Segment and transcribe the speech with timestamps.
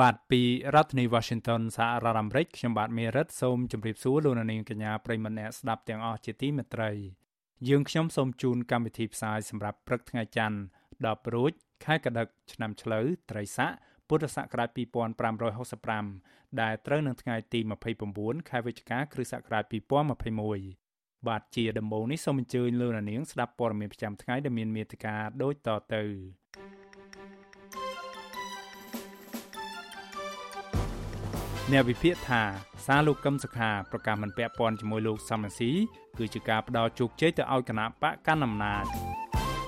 [0.00, 0.42] បាទពី
[0.74, 6.90] រដ្ឋធានី Washington សហរដ្ឋអាមេរិកខ្ញុំបាទមេរិតសូមជម្រាបសួរលោកអ្នកនាងកញ្ញាប្រិយមិត្តអ្នកស្ដាប់ទាំងអស់ជាទីមេត្រី
[7.68, 10.58] យើងខ្ញុំសូមជូនកម្មវិធីផ្សាយសម្រាប់ព្រឹកថ្ងៃច័ន្ទ
[10.94, 11.52] 10រោច
[11.84, 13.70] ខែកដិកឆ្នាំឆ្លូវត្រីស័ក
[14.08, 14.68] ពុទ្ធសករាជ
[15.84, 17.60] 2565ដែលត្រូវនឹងថ្ងៃទី
[18.04, 19.64] 29ខែវិច្ឆិកាគ្រិស្តសករាជ
[20.50, 26.04] 2021បាទជាដំបូងនេះសូមអញ្ជើញលោកនាងស្ដាប់ព័ត៌មានប្រចាំថ្ងៃដែលមានមេត្តាដូចតទៅ
[31.72, 32.42] អ្នកវិភាគថា
[32.86, 35.70] សារលោកកឹមសុខាប្រកាសមិនពាក់ព័ន្ធជាមួយលោកសំរងស៊ី
[36.18, 38.84] គឺជាការផ្ដល់ជោគជ័យទៅឲ្យគណៈបកកណ្ដាលអំណាច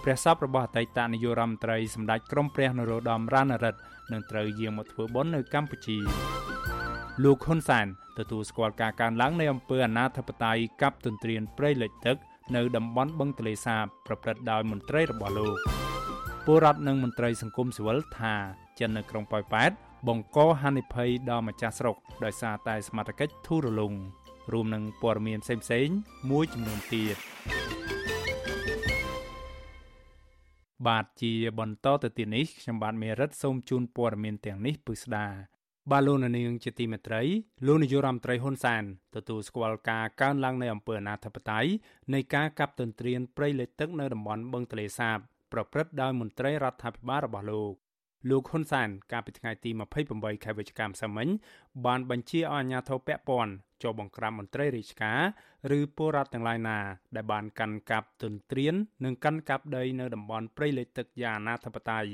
[0.05, 3.79] ព្រះសពរបស់អតីតនាយករដ្ឋមន្ត្រីសម្ដេចក្រមព្រះនរោត្តមរណរដ្ឋ
[4.13, 5.99] នឹងត្រូវយាងមកធ្វើបុណ្យនៅកម្ពុជា
[7.25, 7.87] លោកហ៊ុនសែន
[8.19, 12.17] ទទួលស្គាល់ការកើនឡើងនៃអំពើអនាធិបតេយ្យកັບទន្ទ្រានព្រៃលិចទឹក
[12.57, 15.57] នៅតំបន់បឹងទន្លេសាបប្រព្រឹត្តដោយមន្ត្រីរបស់លោក
[16.47, 18.35] ពលរដ្ឋនិងមន្ត្រីសង្គមស៊ីវិលថា
[18.79, 19.73] ចិននៅក្រុងប៉ោយប៉ែត
[20.09, 23.93] បង្កហានិភ័យដល់ម្ចាស់ស្រុកដោយសារតែសមត្ថកិច្ចធូររលុង
[24.53, 25.97] រួមនឹងព័ត៌មានផ្សេងៗ
[26.31, 27.17] មួយចំនួនទៀត
[30.87, 35.27] បាទជាបន្តទៅទៀតនេះខ្ញុំបាទមេរិតសូមជូនព័ត៌មានទាំងនេះពិស្ដា
[35.91, 37.23] បាទលោកនាងជាទីមេត្រី
[37.67, 38.83] លោកនាយករដ្ឋមន្ត្រីហ៊ុនសែន
[39.15, 41.71] ទទួលស្គាល់ការកើនឡើងនៃអំពើអនាធិបតេយ្យ
[42.15, 45.19] នៃការកាប់ទន្ទ្រានព្រៃលិចទឹកនៅតំបន់បឹងទន្លេសាប
[45.53, 47.75] ប្រព្រឹត្តដោយមន្ត្រីរដ្ឋាភិបាលរបស់លោក
[48.31, 49.71] លោកហ៊ុនសែនកាលពីថ្ងៃទី
[50.07, 51.29] 28ខែវិច្ឆិកាម្សិលមិញ
[51.87, 53.53] បានបញ្ជាឲ្យអាជ្ញាធរពាក់ព័ន្ធ
[53.83, 55.21] ចូលបង្ក្រាបមន្ត្រីរាជការ
[55.79, 56.79] ឬពលរដ្ឋទាំងឡាយណា
[57.17, 58.75] ដែលបានកាន់កាប់ទន្ទ្រាន
[59.05, 62.11] និងកាន់កាប់ដីនៅតំបន់ព្រៃលិចទឹកយ៉ាងអនាធិបតេយ្យ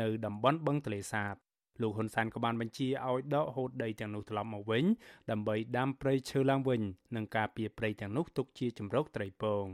[0.00, 1.34] នៅតំបន់បឹងទន្លេសាប
[1.82, 4.84] លោកហ៊ុនសែនក៏បានបញ្ជាឲ្យដកហូតដីទាំងនោះត្រឡប់មកវិញ
[5.30, 6.80] ដើម្បីដាំព្រៃឈើឡើងវិញ
[7.16, 9.64] និងការពារព្រៃទាំងនោះទុកជាជំរកត្រីពង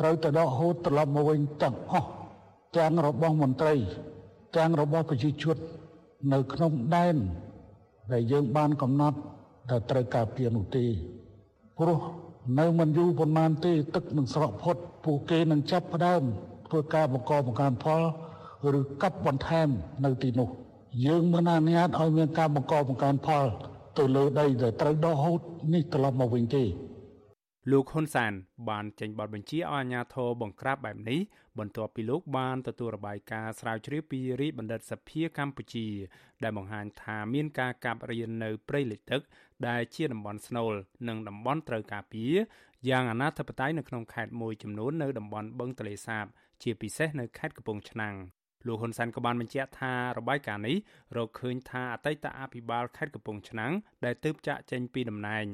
[0.00, 2.08] ត្រូវទៅដកហូតត្រឡប់មកវិញទាំងអស់
[2.76, 3.74] ទាំងរបស់មន្ត្រី
[4.56, 5.56] ទាំងរបស់ប្រជាជន
[6.32, 7.16] នៅក្នុងដែន
[8.12, 9.18] ដែលយើងបានកំណត់
[9.70, 10.84] ដែលត្រូវការពារនោះទេ
[11.78, 12.00] ព្រោះ
[12.58, 16.22] នៅមិនយូរប៉ុន្មានទេទឹកនឹងស្រកផុតពួកគេនឹងចាប់ផ្ដើម
[16.68, 18.02] ធ្វើការបង្កបង្កើនផល
[18.78, 19.68] ឬកាប់បន្ថែម
[20.04, 20.48] នៅទីនោះ
[21.06, 23.46] យើងមិនអនុញ្ញាតឲ្យមានការបង្កបង្កើនផល
[23.98, 25.40] ទៅលើដីដែលត្រូវដកហូត
[25.74, 26.64] នេះត្រឡប់មកវិញទេ
[27.70, 28.32] លោកហ៊ុនសាន
[28.70, 31.20] បានចេញបទបញ្ជាឲ្យអាជ្ញាធរបង្ក្រាបបែបនេះ
[31.58, 35.86] បន្ទាប់ពីលោកបានទទួលរបាយការណ៍ស្រាវជ្រាវពីរាជបណ្ឌិតសភាកម្ពុជា
[36.42, 39.20] ដែលបង្ហាញថាមានការកាប់រាននៅព្រៃលិចទឹក
[39.68, 40.72] ដែលជាតំបន់ស្នូល
[41.08, 42.34] និងតំបន់ត្រូវការពារ
[42.88, 46.24] យ៉ាងអនាធិបតេយ្យនៅក្នុងខេត្តមួយចំនួននៅតំបន់បឹងទលេសាប
[46.62, 48.14] ជាពិសេសនៅខេត្តកំពង់ឆ្នាំង
[48.66, 50.76] លោកហ៊ុនសែនក៏បានបញ្ជាក់ថារបាយការណ៍នេះ
[51.16, 53.72] រកឃើញថាអតីតអភិបាលខេត្តកំពង់ឆ្នាំង
[54.04, 55.44] ដែលទើបចាក់ចេញពីតំណែង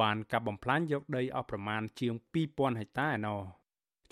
[0.00, 2.14] បានកាប់បំផ្លាញយកដីអស់ប្រមាណជាង
[2.48, 3.42] 2000ហិកតាឯណោះ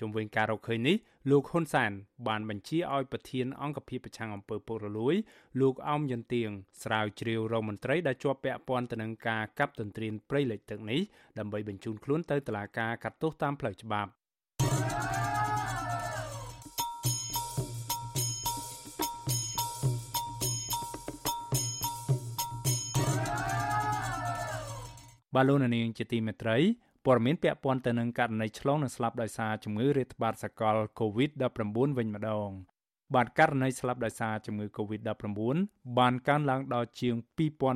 [0.01, 0.97] ជុំវិញការរកឃើញនេះ
[1.31, 1.91] លោកហ៊ុនសែន
[2.29, 5.15] បានបញ្ជាឲ្យប្រធានអង្គភិបប្រឆាំងអំពើពុករលួយ
[5.61, 6.49] លោកអោមយន្ទៀង
[6.83, 11.01] ស្រាវជ្រាវរងមន្ត្រីដែលជាប់ពាក់ព័ន្ធទៅនឹងការកាប់ទន្ទ្រានព្រៃលិចទឹកនេះ
[11.39, 14.11] ដើម្បីបញ្ជូនខ្លួនទៅតុលាការកាត់ទោសតាមផ្លូវច្បាប់
[25.37, 26.57] បាទលោកនាងជាទីមេត្រី
[27.07, 32.51] ព័ត៌មានពាក់ព័ន្ធទៅនឹងករណីឆ្លងនិងស្លាប់ដោយសារជំងឺរាតត្បាតសកល COVID-19 វិញម្ដង
[33.15, 37.15] បាទករណីស្លាប់ដោយសារជំងឺ COVID-19 បានកើនឡើងដល់ជាង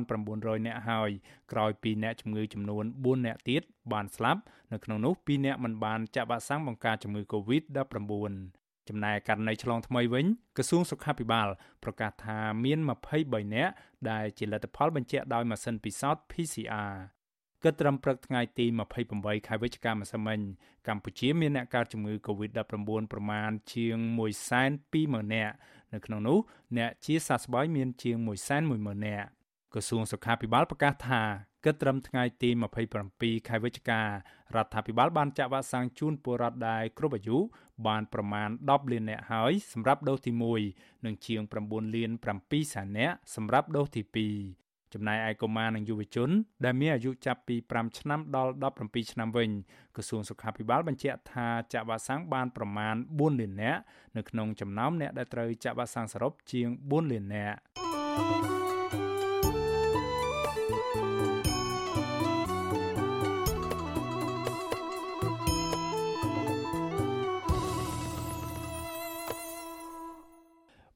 [0.01, 1.09] 2900នាក់ហើយ
[1.51, 3.61] ក្រោយពីអ្នកជំងឺចំនួន4នាក់ទៀត
[3.93, 4.41] បានស្លាប់
[4.71, 8.33] នៅក្នុងនោះ2នាក់មិនបានចាក់វ៉ាក់សាំងបង្ការជំងឺ COVID-19
[8.89, 10.25] ចំណែកករណីឆ្លងថ្មីវិញ
[10.57, 11.47] ក្រសួងសុខាភិបាល
[11.83, 12.79] ប្រកាសថាមាន
[13.17, 13.73] 23នាក់
[14.11, 16.93] ដែលជាលទ្ធផលបញ្ជាក់ដោយម៉ាស៊ីនពិសោធន៍ PCR
[17.63, 18.65] គិតត្រឹមព្រឹកថ្ងៃទី
[19.07, 20.39] 28ខែវិច្ឆិកាម្សិលមិញ
[20.87, 23.97] កម្ពុជាមានអ្នកកើតជំងឺ Covid-19 ប្រមាណជាង
[24.65, 25.55] 120,000នាក់
[25.93, 26.39] នៅក្នុងនោះ
[26.77, 28.17] អ្នកជាសះស្បើយមានជាង
[28.61, 29.27] 110,000នាក់
[29.73, 31.21] ក្រសួងសុខាភិបាលប្រកាសថា
[31.65, 32.49] គិតត្រឹមថ្ងៃទី
[32.99, 34.09] 27ខែវិច្ឆិការ
[34.55, 37.37] ដ្ឋាភិបាលបានចាក់វ៉ាក់សាំងជូនពលរដ្ឋដែលគ្រប់អាយុ
[37.87, 40.31] បានប្រមាណ10លាននាក់ហើយសម្រាប់ដូសទី
[40.69, 42.11] 1និងជាង9លាន
[42.43, 46.29] 7សែននាក់សម្រាប់ដូសទី2 ចំណែកឯកុមារនិងយុវជន
[46.65, 48.51] ដែលមានអាយុចាប់ពី5ឆ្នាំដល់
[48.81, 49.49] 17ឆ្នាំវិញ
[49.95, 53.81] ក្រសួងសុខាភិបាលបញ្ជាក់ថាចាក់វ៉ាក់សាំងបានប្រមាណ4លាននាក់
[54.17, 57.57] នៅក្នុងចំណោមអ្នកដែលត្រូវចាក់វ៉ាក់សាំងសរុបជាង4លាននាក់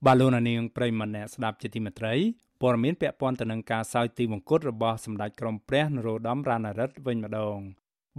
[0.05, 2.13] បាទលោកនាងប្រិមម្នាក់ស្ដាប់ជាទីមេត្រី
[2.61, 7.59] ព័ត៌មានពាក់ព័ន្ធទៅនឹងការសោយទីមង្គតរបស់សម្ដេចក្រមព្រះនរោត្តមរណរដ្ឋវិញម្ដង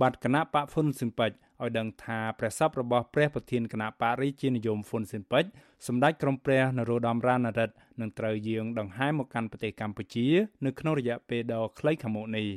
[0.00, 1.30] បាទគណៈបកហ្វុនស៊ិនពេច
[1.62, 5.44] ឲ្យដឹងថាព្រះសពរបស់ព្រះប្រធានគណៈបរិជានិយមហ្វុនស៊ិនពេច
[5.86, 10.26] សម្ដេចក្រមព្រះនរោត្តមរណរដ្ឋនឹងត្រូវយាងដង្ហែមកកាន់ប្រទេសកម្ពុជា
[10.64, 12.48] នៅក្នុងរយៈពេលដ៏ខ្លីខាងមុខនេះ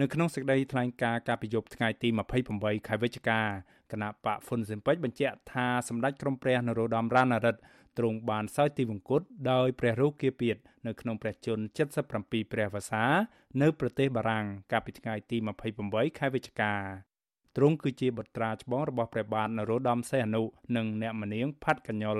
[0.00, 2.08] នៅក្នុងសេចក្តីថ្លែងការណ៍កាលពីយប់ថ្ងៃទី
[2.48, 3.40] 28ខែវិច្ឆិកា
[3.92, 7.60] គណៈបកហ្វុនស៊ិនពេចបញ្ជាក់ថាសម្ដេចក្រមព្រះនរោត្តមរណរដ្ឋ
[7.98, 10.56] ទ្រង់បានសោយទីវង្គតដោយព្រះរាជាពាត
[10.86, 11.64] នៅក្នុងព្រះជន្ម
[12.06, 13.04] 77ព្រះវស្សា
[13.62, 15.36] នៅប្រទេសបារាំងកាលពីថ្ងៃទី
[15.78, 16.74] 28ខែវិច្ឆិកា
[17.56, 20.42] ទ្រង់គឺជាបុត្រាច្បងរបស់ព្រះបាទនរោត្តមសីហនុ
[20.76, 22.18] និងអ្នកមនាងផាត់កញ្ញុល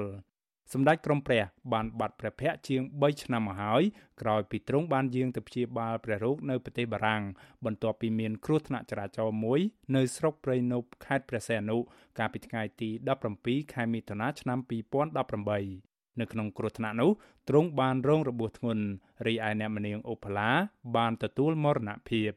[0.72, 3.82] សម្ដេចក្រមព្រះបានបាត់ព្រះភ័ក្ត្រជាង3ឆ្នាំមកហើយ
[4.20, 7.22] ក្រោយពីទ្រង់បានយាងទៅព្យាបាលព្រះរោគនៅប្រទេសបារាំង
[7.64, 9.60] បន្ទាប់ពីមានគ្រោះថ្នាក់ចរាចរណ៍មួយ
[9.96, 11.76] នៅស្រុកព្រៃនប់ខេត្តព្រះសីហនុ
[12.18, 12.90] កាលពីថ្ងៃទី
[13.30, 17.10] 17ខែមិថុនាឆ្នាំ2018នៅក្នុងគ្រោះថ្នាក់នោះ
[17.48, 18.84] ទ្រង់បានរងរបួសធ្ងន់
[19.26, 20.50] រីឯអ្នកម្នាងអូផាឡា
[20.96, 22.30] បានទទួលមរណភាព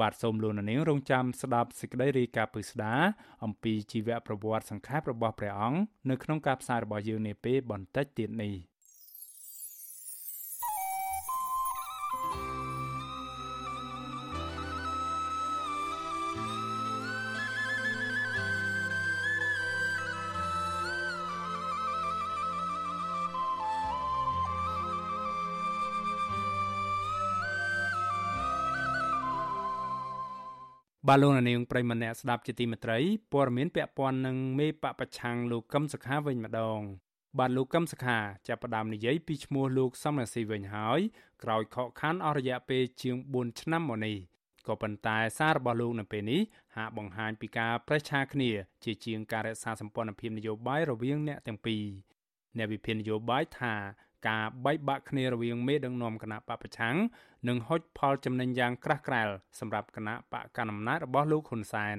[0.00, 2.94] បាទសូមលោកនាងរងចាំស្ដាប់សេចក្តីរាយការណ៍ពិស្ដា
[3.44, 5.80] អំពីជីវប្រវត្តិសង្ខេបរបស់ព្រះអង្គ
[6.10, 8.54] នៅក្នុងការផ្សាយរបស់យើងនាពេលបន្តិចទៀតនេះ
[31.08, 32.98] បាទលោកនាងប្រិមម្នាក់ស្ដាប់ជាទីមេត្រី
[33.32, 36.80] ព័ត៌មានពាក់ព័ន្ធនឹងមេបពប្រឆាំងលោកកឹមសុខាវិញម្ដង
[37.38, 38.18] បាទលោកកឹមសុខា
[38.48, 41.00] ចាប់ផ្ដើមនិយាយពីឈ្មោះលោកសំរាសីវិញហើយ
[41.42, 44.16] ក្រោយខកខានអស់រយៈពេលជាង4ឆ្នាំមកនេះ
[44.66, 46.40] ក៏ប៉ុន្តែសាររបស់លោកនៅពេលនេះ
[46.76, 48.50] ហាក់បង្ហាញពីការប្រេះឆាគ្នា
[48.84, 51.84] ជាជាងការរក្សាសម្ព័ន្ធភាពនយោបាយរវាងអ្នកទាំងពីរ
[52.56, 53.74] អ្នកវិភាគនយោបាយថា
[54.28, 56.96] ការបែកបាក់គ្នារវាងមេដឹកនាំគណៈបពប្រឆាំង
[57.48, 59.28] និងហុចផលចំណេញយ៉ាងក្រាស់ក្រែល
[59.60, 61.98] សម្រាប់គណៈបកកណ្ដាលអំណាចរបស់លោកហ៊ុនសែន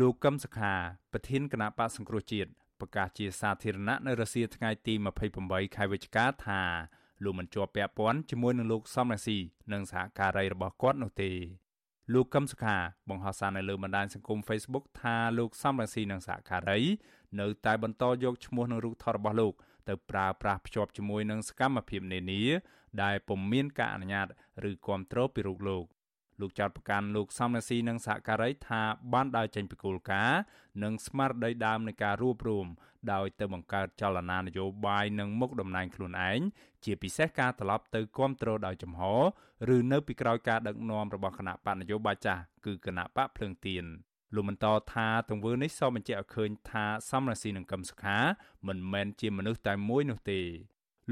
[0.00, 0.74] លោកកឹមសុខា
[1.12, 2.50] ប្រធានគណៈបកសង្គ្រោះជាតិ
[2.80, 4.94] ប្រកាសជាសាធារណៈនៅរសៀលថ្ងៃទី
[5.34, 6.62] 28ខែវិច្ឆិកាថា
[7.24, 9.38] លោកមិនជាប់ពាក់ព័ន្ធជាមួយនឹងលោកសំរាស៊ី
[9.72, 11.30] និងសហការីរបស់គាត់នោះទេ
[12.14, 12.76] លោកកឹមសុខា
[13.08, 16.80] បង្ហោះសារនៅលើបណ្ដាញសង្គម Facebook ថាលោកសំរាស៊ីនិងសហការី
[17.40, 19.52] នៅតែបន្តយកឈ្មោះនិងរូបថតរបស់លោក
[19.88, 22.42] ទៅប្រើប្រាស់ភ្ជាប់ជាមួយនឹងសកម្មភាពនានា
[23.02, 24.26] ដែលពុំមានការអនុញ្ញាត
[24.68, 25.84] ឬគ្រប់គ្រងពីរូបលោក
[26.40, 28.82] លោកចោតប្រកាន់លោកសំរាស៊ីនិងសហការីថា
[29.12, 30.40] បានដើរចេញពីគោលការណ៍
[30.82, 32.68] និងស្មារតីដើមនៃការរួបរวม
[33.12, 36.40] ដោយទៅបង្កើតចលនានយោបាយនិងមុខតំណែងខ្លួនឯង
[36.84, 39.02] ជាពិសេសការត្រឡប់ទៅគ្រប់គ្រងដោយចំហ
[39.74, 43.84] ឬនៅពីក្រោយការដឹកនាំរបស់គណៈបកនយោបាយចាស់គឺគណៈបកភ្លើងទៀន
[44.34, 48.18] លោកបន្តថាទង្វើនេះសបញ្ជាក់ឲ្យឃើញថាសំរាស៊ីនិងកឹមសុខា
[48.66, 50.40] មិនមែនជាមនុស្សតែមួយនោះទេ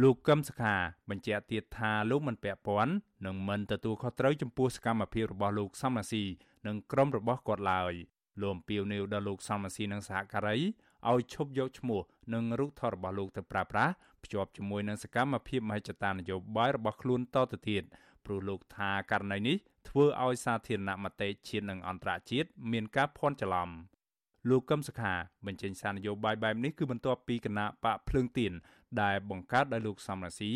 [0.03, 0.75] លោកកឹមសុខា
[1.11, 2.93] បញ្ជាក់ទៀតថាលោកមិនពាក់ព័ន្ធ
[3.27, 6.25] និងមិនទទួលខុសត្រូវចំពោះសកម្មភាពរបស់លោកសំរាស៊ី
[6.67, 7.95] និងក្រុមរបស់គាត់ឡើយ
[8.41, 10.57] លោកអំពាវនាវដល់លោកសំរាស៊ីនិងសហការី
[11.11, 12.01] ឲ្យឈប់យកឈ្មោះ
[12.35, 13.93] និងរូបថតរបស់លោកទៅប្រើប្រាស់
[14.25, 17.83] ភ្ជាប់ជាមួយនឹងសកម្មភាពមហិច្ឆតានយោបាយរបស់ខ្លួនតទៅទៀត
[18.25, 19.57] ព្រោះលោកថាករណីនេះ
[19.89, 23.71] ធ្វើឲ្យសាធារណមតិជាតិនិងអន្តរជាតិមានការភ័ន្តច្រឡំ
[24.51, 25.15] លោកកឹមសុខា
[25.47, 28.53] បញ្ចេញសារនយោបាយបែបនេះគឺបន្ទាប់ពីគណៈបកភ្លើងទៀន
[29.03, 30.53] ដែលបង្កើតដោយលោកសំរាសី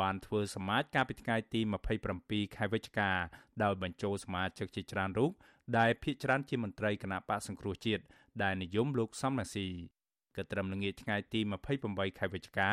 [0.00, 1.60] បានធ្វើសមាជកាលពីថ្ងៃទី
[2.08, 3.10] 27ខែវិច្ឆិកា
[3.62, 5.32] ដោយបញ្ចូលសមាជិកជាច្រើនរូប
[5.78, 8.02] ដែលភាគច្រើនជាមន្ត្រីគណៈបកសង្គ្រោះជាតិ
[8.42, 9.66] ដែលនិយមលោកសំរាសី
[10.36, 11.40] ក៏ត្រឹមល្ងាចថ្ងៃទី
[11.80, 12.70] 28ខែវិច្ឆិកា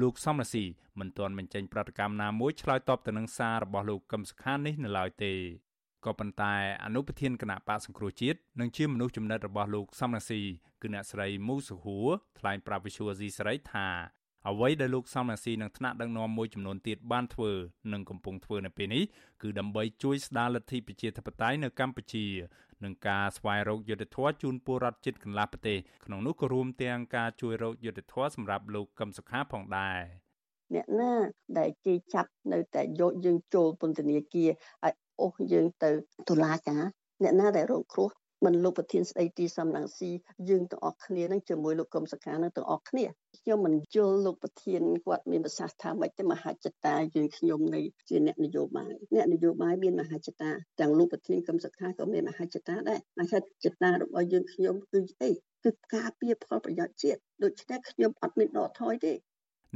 [0.00, 0.64] លោកសំរាសី
[0.98, 5.32] មិនទាន់បញ្ចេញប្រតិកម្មណាមួយឆ្លើយតបទៅនឹងសាររបស់លោកកឹមសុខានេះនៅឡើយទេ
[6.04, 6.54] ក៏ប៉ុន្តែ
[6.84, 10.40] អនុប្រធានគណៈបកសង្គ្រោះជាតិនិងជាមនុស្សចំណិតរបស់លោកសំរាសី
[10.82, 13.88] គឺអ្នកស្រីមូសុហួរថ្លែងប្រាប់វិសុវអាស៊ីសេរីថា
[14.48, 17.50] អ្វីដែលលោកសំរាសីនឹងថ្នាក់ដឹកនាំមួយចំនួនទៀតបានធ្វើ
[17.92, 19.04] និងកំពុងធ្វើនៅពេលនេះ
[19.42, 22.26] គឺដើម្បីជួយស្ដារលទ្ធិប្រជាធិបតេយ្យនៅកម្ពុជា
[22.84, 30.00] នឹងការស្វែងរកយុត្តិធម៌ជូនពលរដ្ឋជិតកន្លះប្រទេសក្នុងនោះក៏រួមទាំងការជួយរកយុត្តិធម៌សម្រាប់លោកកឹមសុខាផងដែរ
[30.74, 31.12] អ្នកណា
[31.58, 34.50] ដែលគេចាប់នៅតែយកយើងចូលពន្ធនាគារ
[34.84, 35.90] ឲ្យអូសយើងទៅ
[36.28, 36.82] តុលាការ
[37.22, 38.10] អ្នកណាដែលរងគ្រោះ
[38.44, 40.10] មិនលោកប្រធានស្ដីទីសំរងស៊ី
[40.48, 43.04] យើងទាំងអស់គ្នានឹងជាមួយលោកកុំសខានឹងទាំងអស់គ្នា
[43.38, 55.30] ខ្ញុំមិនយល់លោកប្រធានគាត់មានប្រសាសន៍ថាម៉េចទេមហាចតាយើងខ្ញុំនៃជាអ្នកនយោបាយអ្នកនយោបាយមានមហាចតាទាំងលោកប្រធានកុំសខាក៏មានមហាចតាដែរមហាចតារបស់យើងខ្ញុំគឺអី
[55.64, 59.12] គឺការពារផលប្រយោជន៍ជាតិដូច្នេះខ្ញុំអត់មានដកថយទេ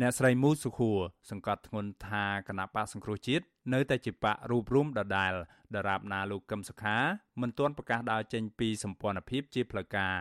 [0.00, 0.99] អ្នកស្រីមូសុខួរ
[1.30, 3.44] សង្កត់ធ្ងន់ថាគណៈបកសង្គ្រោះជាតិ
[3.75, 5.32] នៅតែជាបករូបរួមដដែល
[5.76, 6.96] ដរាបណាលោកកឹមសុខា
[7.40, 10.16] មិនទាន់ប្រកាសដើរចេញពីសម្ព័ន្ធភាពជាផ្លូវការ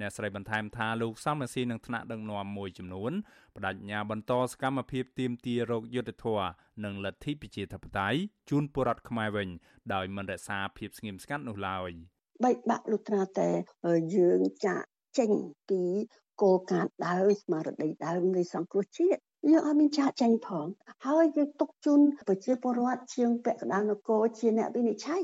[0.00, 3.12] អ្នកស្រីបន្ថែមថាលោកសំរងស៊ីនឹងថ្នាក់ដឹកនាំមួយចំនួន
[3.56, 6.40] បដិញ្ញាបន្តសកម្មភាពទាមទាររោគយុទ្ធធរ
[6.84, 8.18] និងលទ្ធិប្រជាធិបតេយ្យ
[8.50, 9.48] ជូនពលរដ្ឋខ្មែរវិញ
[9.94, 11.90] ដោយមិនរក្សាភាពស្ងៀមស្ងាត់នោះឡើយ
[12.44, 13.48] បែកបាក់លុត្រាតែ
[14.16, 14.86] យើងចាក់
[15.18, 15.30] ចេញ
[15.68, 15.82] ពី
[16.42, 19.20] គោលការណ៍ដើមស្មារតីដើមនៃសង្គ្រោះជាតិ
[19.50, 20.66] យើងអត់មានចាក់ចេញផង
[21.06, 25.22] ហើយយើងទុកជូនប្រជាពលរដ្ឋជាងពាក់កណ្ដាលនគរជាអ្នកវិនិច្ឆ័យ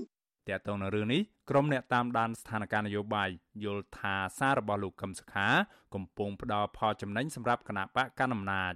[0.49, 1.20] តើតើនៅរឿងនេះ
[1.50, 3.28] ក្រុមអ្នកតាមដានស្ថានភាពនយោបាយ
[3.64, 5.46] យល់ថាសាររបស់លោកកឹមសុខា
[5.94, 8.75] កំពុងផ្ដល់ផលចំណេញសម្រាប់គណៈបកកណ្ដាលអំណាច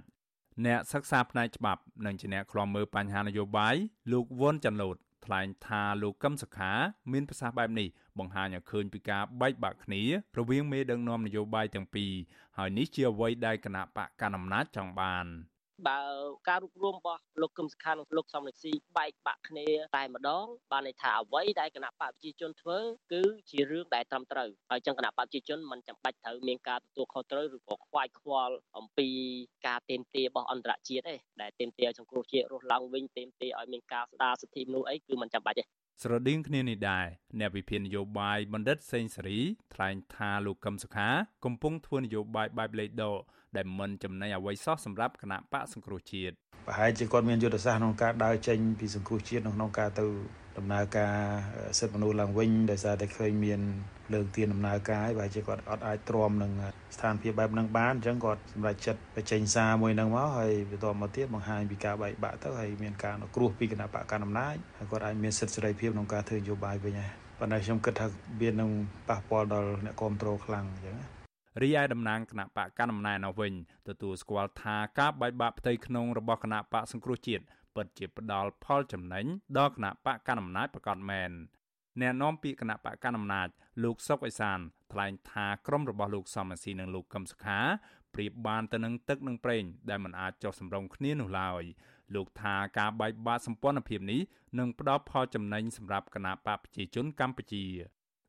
[0.65, 3.75] អ្នកសិក្សាផ្នែកច្បាប់និងជាអ្នកខ្លំមើលបញ្ហានយោបាយ
[4.11, 6.71] លោកវ៉ុនចាន់លូត ថ្លែងថាលោកកឹមសុខា
[7.11, 7.87] មានប្រសាសន៍បែបនេះ
[8.19, 10.01] បង្ហាញឲ្យឃើញពីការបែកបាក់គ្នា
[10.37, 12.11] រវាងមេដឹកនាំនយោបាយទាំងពីរ
[12.57, 15.25] ហើយនេះជាអ្វីដែលគណៈបកកណ្ដាលអំណាចចង់បាន។
[15.87, 15.99] បើ
[16.49, 22.77] ការរួបរวมរបស់លោកកឹមសុខានិងលោកសំរងស៊ីបែកបាក់គ្នាតែម្ដងបានន័យថាអ្វីដែលគណៈបកប្រជាជនធ្វើ
[23.11, 29.09] គឺជារឿងដែលត្រឹមត្រូវហើយចឹងគណៈបកប្រជាជនមិនចាំបាច់ត្រូវមានការទទួលខុសត្រូវឬក៏ខ្វាយខ្វល់អំពី
[29.67, 35.63] ការទៀមទារបស់អន្តរជាតិទេដែលទៀមទាសង្គ្រោះជាតិរស់ឡើងវិញទៀមទាឲ្យមានការស្ដារសិទ្ធិមនុស្សអីគឺមិនចាំបាច់ទេ
[36.01, 37.07] ស្រដៀងគ្នានេះដែរ
[37.39, 39.39] អ្នកវិភាគនយោបាយបណ្ឌិតសេងសេរី
[39.73, 41.09] ថ្លែងថាលោកកឹមសុខា
[41.45, 43.19] កំពុងធ្វើនយោបាយបែបលេខដក
[43.57, 46.35] ដែលមិនចំណេញអ្វីសោះសម្រាប់គណៈបកសង្គ្រោះជាតិ
[46.67, 50.05] ប្រហែលជាគាត់មានយុទ្ធសាស្ត្រក្នុងការដើរចេញពីសង្គ្រោះជាតិក្នុងការទៅ
[50.57, 51.13] ដំណើរការ
[51.79, 53.61] សិទ្ធិមនុស្សឡើងវិញដោយសារតែឃើញមាន
[54.13, 56.51] លើកទៀនដំណើរការហើយបើជាគាត់អត់អាចទ្រាំនឹង
[56.95, 68.07] ស្ថានភាពបែបហ្នឹងបានអញ្ចឹងគាត់សម្រេចចិត្តបញ្ចេញសារមួយហ្នឹងមកហើយបន្ទាប់មកទៀតបង្ហាញពីការបែកបាក់ទៅហើយមានការអនុគ្រោះពីគណៈបកកណ្ដាលអំណាចហើយគាត់អាចមានសិទ្ធិសេរីភាពក្នុងការធ្វើនយោបាយវិញហើយប៉ុន្តែខ្ញុំគិតថា
[68.41, 68.69] វានឹង
[69.09, 71.07] ប៉ះពាល់ដល់អ្នកគ្រប់គ្រងខ្លាំងអញ្ចឹងណា
[71.61, 73.53] រីឯតំណាងគណៈបកកណ្ដាលអំណាចនោះវិញ
[73.87, 77.43] ទទួលស្គាល់ថាការបែកបាក់ផ្ទៃក្នុងរបស់គណៈបកសង្គ្រោះជាតិ
[77.75, 79.25] ពិតជាផ្ដល់ផលចំណេញ
[79.57, 81.31] ដល់គណៈបកកណ្ដាលអំណាចប្រកាសមែន
[81.99, 83.47] អ្នកនាំពាក្យគណៈបកកណ្ដាលអំណាច
[83.83, 84.59] លោកសុកអេសាន
[84.91, 87.59] ថ្លែងថាក្រុមរបស់លោកសំរងស៊ីនិងលោកកឹមសុខា
[88.13, 91.63] ប្រៀបបានទៅនឹងទឹកនិងប្រេងដែលមិនអាចចុះសម្រុងគ្នានោះឡើយ
[92.15, 94.21] លោកថាការបែកបាក់សម្ព័ន្ធភាពនេះ
[94.59, 97.65] នឹងផ្ដល់ផលចំណេញសម្រាប់គណៈបកប្រជាជនកម្ពុជា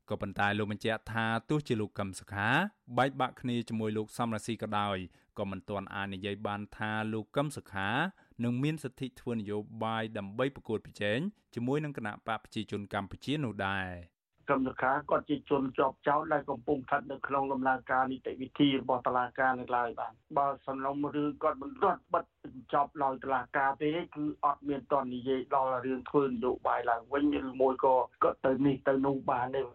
[0.09, 2.49] ក៏ប៉ុន្តែលោកបញ្ជាក់ថាទោះជាលោកកឹមសុខា
[2.97, 4.97] បែកបាក់គ្នាជាមួយលោកសំរាស៊ីក៏ដោយ
[5.39, 7.89] ក៏មិនទាន់អាចនិយាយបានថាលោកកឹមសុខា
[8.43, 11.19] នឹងមានសិទ្ធិធ្វើនយោបាយដើម្បីប្រកួតប្រជែង
[11.55, 14.13] ជាមួយនឹងគណៈបកប្រជាជនកម្ពុជានោះដែរ
[14.49, 29.65] កម្មសខាគាត់ជាជនជាប់ចោតដែលកំពុងស្ថិតនៅក្នុងដំណើរការនីតិវិធីរបស់តុលាការនៅឡើយបាទបើសំណុំរឿងគាត់មិនរត់បិទបញ្ចប់ដោយតុលាការទេគឺអត់មានតននិយាយដល់រឿងធ្វើនយោបាយឡើងវិញឬមួយក៏គាត់ទៅនេះទៅនោះបានទេរ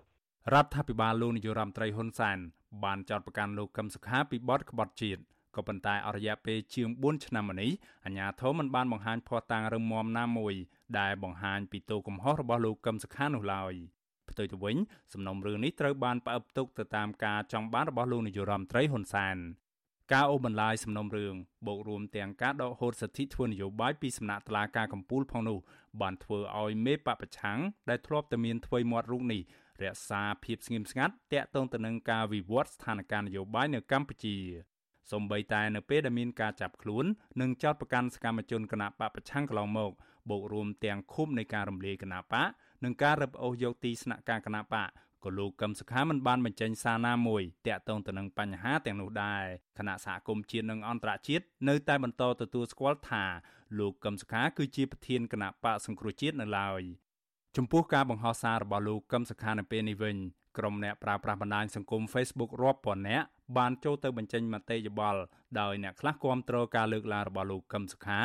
[0.64, 2.38] ដ្ឋាភិបាលលោកនាយរដ្ឋមន្ត្រីហ៊ុនសែន
[2.84, 5.22] បានចោទប្រកាន់លោកកឹមសុខាពីបទក្បត់ជាតិ
[5.56, 7.70] ក៏ប៉ុន្តែអរិយាពេលជាង4ឆ្នាំមកនេះ
[8.04, 10.54] អាជ្ញាធរមិនបានបង្ហាញភស្តុតាងរឹងមាំណាមួយ
[10.98, 13.74] ដែលបង្ហាញពីទោសកំហុសរបស់លោកកឹមសុខានោះឡើយ
[14.30, 14.76] ផ្ទុយទៅវិញ
[15.12, 19.38] សំណុំរឿងនេះត្រូវបានផ្អឹបទុកទៅតាមការចង់បានរបស់លោកនាយរដ្ឋមន្ត្រីហ៊ុនសែន
[20.12, 21.34] ការអូសបន្លាយសំណុំរឿង
[21.66, 25.58] បូករួមទាំងការដកហូតសិទ្ធិធ្វើនយោបាយពីសំណាក់តុលាការកំពូលផងនោះ
[26.00, 29.42] បានធ្វើឲ្យមេបពប្រឆាំងដែលធ្លាប់តែមានធ្វើមាត់រូបនេះ
[29.82, 34.36] រក្សាភាពស្ងៀមស្ងាត់តាក់ទងទៅនឹងការវិវត្តស្ថានភាពនយោបាយនៅកម្ពុជា
[35.12, 37.04] សំបីតែនៅពេលដែលមានការចាប់ខ្លួន
[37.40, 39.92] និងចោទប្រកាន់សកម្មជនគណបកប្រឆាំងកន្លងមក
[40.30, 42.48] បូករួមទាំងឃុំនៃការរំលាយគណបក
[42.84, 44.88] និងការរឹបអូសយកទីស្នាក់ការគណបក
[45.24, 49.42] ក៏លោកកឹមសុខាមិនបានបញ្ចេញសារណាមួយតាក់ទងទៅនឹងបញ្ហាទាំងនោះដែរ
[49.78, 53.24] គណៈសហគមន៍ជាតិនិងអន្តរជាតិនៅតែបន្តទទួលស្គាល់ថា
[53.78, 56.82] លោកកឹមសុខាគឺជាប្រធានគណៈបកសង្គ្រោះជាតិនៅឡើយ
[57.56, 60.16] ចំពោះការបង្ហោះសាររបស់លោកកឹមសុខានៅពេលនេះវិញ
[60.58, 65.20] ក្រុមអ្នកប្រើប្រាស់បណ្ដាញសង្គម Facebook រាប់ពាន់នាក់បានចូលទៅបញ្ចេញមតិយោបល់
[65.60, 68.20] ដោយអ្នកខ្លះគាំទ្រការលើកឡើងរបស់លោកកឹមសុខា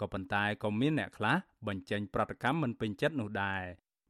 [0.00, 1.36] ក៏ប៉ុន្តែក៏មានអ្នកខ្លះ
[1.68, 3.62] បញ្ចេញប្រតិកម្មមិនពេញចិត្តនោះដែរ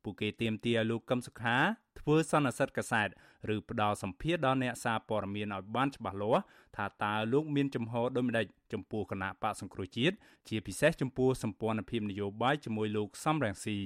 [0.02, 1.56] ពួកគេទាមទារលោកកឹមសុខា
[2.00, 3.08] ធ្វើសន្និសីទកាសែត
[3.54, 6.42] ឬផ្ដល់សម្ភារដល់អ្នកសារព័ត៌មានឲ្យបានច្បាស់លាស់
[6.76, 10.16] ថាតើលោកមានចំហដូចម្ដេចចំពោះគណៈបកសង្គ្រោះជាតិ
[10.48, 13.78] ជាពិសេសចំពោះសម្ព័ន្ធភាពនយោបាយជាមួយលោកសំរងស៊ី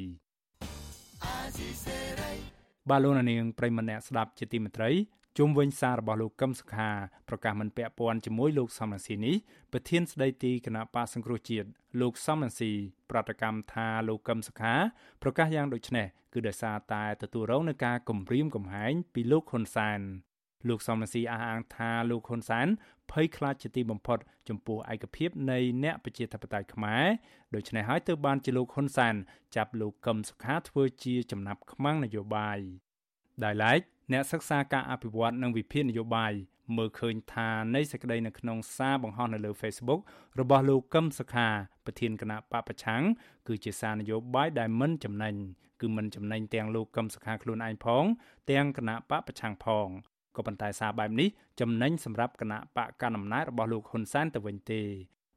[2.91, 4.91] បាទលោកនាងប្រិមម្នាក់ស្ដាប់ជាទីមេត្រី
[5.39, 6.91] ជុំវិញសាររបស់លោកកឹមសុខា
[7.29, 9.37] ប្រកាសមិនពាក់ព័ន្ធជាមួយលោកសំរងស៊ីនេះ
[9.73, 11.69] ប្រធានស្ដីទីគណៈបកសង្គ្រោះជាតិ
[12.01, 12.71] លោកសំរងស៊ី
[13.11, 14.75] ប្រតិកម្មថាលោកកឹមសុខា
[15.23, 20.01] ប្រកាសយ៉ាងដូចនេះគឺដោយសារតែទទួលរងនឹងការគំរាមកំហែងពីលោកហ៊ុនសែន
[20.69, 22.67] លោកសំរងស៊ីអះអាងថាលោកហ៊ុនសែន
[23.11, 27.05] ភ័យខ្លាចជាទីបំផុត ចំពោះឯកភាពនៃអ្នកប្រជាធិបតេយ្យខ្មែរ
[27.55, 29.15] ដូច្នេះហើយទើបបានជាលោកហ៊ុនសែន
[29.57, 32.59] ចាប់លោកកឹមសុខាធ្វើជាចំណាប់ខ្មាំងនយោបាយ
[33.45, 33.81] ដោយឡែក
[34.13, 36.33] អ្នកសិក្សាការអភិវឌ្ឍនិងវិភាគនយោបាយ
[36.77, 40.01] មើលឃើញថានៃសេចក្តីនៅក្នុងសារបង្ហោះនៅលើ Facebook
[40.41, 41.49] របស់លោកកឹមសុខា
[41.85, 43.03] ប្រធានគណៈបពប្រឆាំង
[43.49, 45.35] គឺជាសារនយោបាយដែលមិនចំណេញ
[45.81, 48.05] គឺមិនចំណេញទាំងលោកកឹមសុខាខ្លួនឯងផង
[48.51, 49.89] ទាំងគណៈបពប្រឆាំងផង
[50.37, 51.29] ក៏ប៉ុន្តែសារបែបនេះ
[51.61, 54.81] ចំណេញសម្រាប់គណៈបកកណ្ដាលអំណាចរបស់លោកហ៊ុនសែនទៅវិញទេ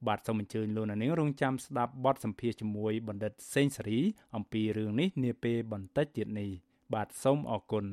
[0.08, 4.00] បាទសូមអញ្ជើញលោកនាងរងចាំស្ដាប់បទសម្ភាសជាមួយបណ្ឌិតសេងសេរី
[4.36, 6.50] អំពីរឿងនេះនាពេលបន្តិចទៀតនេះ
[6.94, 7.86] បាទសូមអរគុណ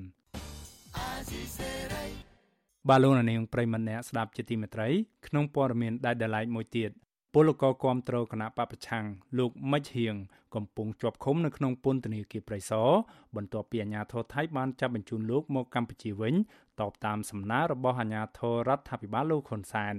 [2.88, 4.88] បាទលោកនាងប្រិមម្នាក់ស្ដាប់ជាទីមេត្រី
[5.26, 6.90] ក្នុងព័ត៌មានដែលដライមួយទៀត
[7.34, 9.04] ពលករគាំទ្រគណៈបពប្រឆាំង
[9.38, 10.14] លោកមិចហៀង
[10.54, 12.88] កំពុងជាប់ឃុំនៅក្នុងពន្ធនាគារព្រៃសរ
[13.36, 16.34] បន្ទាប់ពីអាជ្ញាធរថៃបានចាប់បញ្ជូនលោកមកកម្ពុជាវិញ
[16.80, 19.96] តបតាមសំណើរបស់អាជ្ញាធររដ្ឋាភិបាលលោកហ៊ុនសែន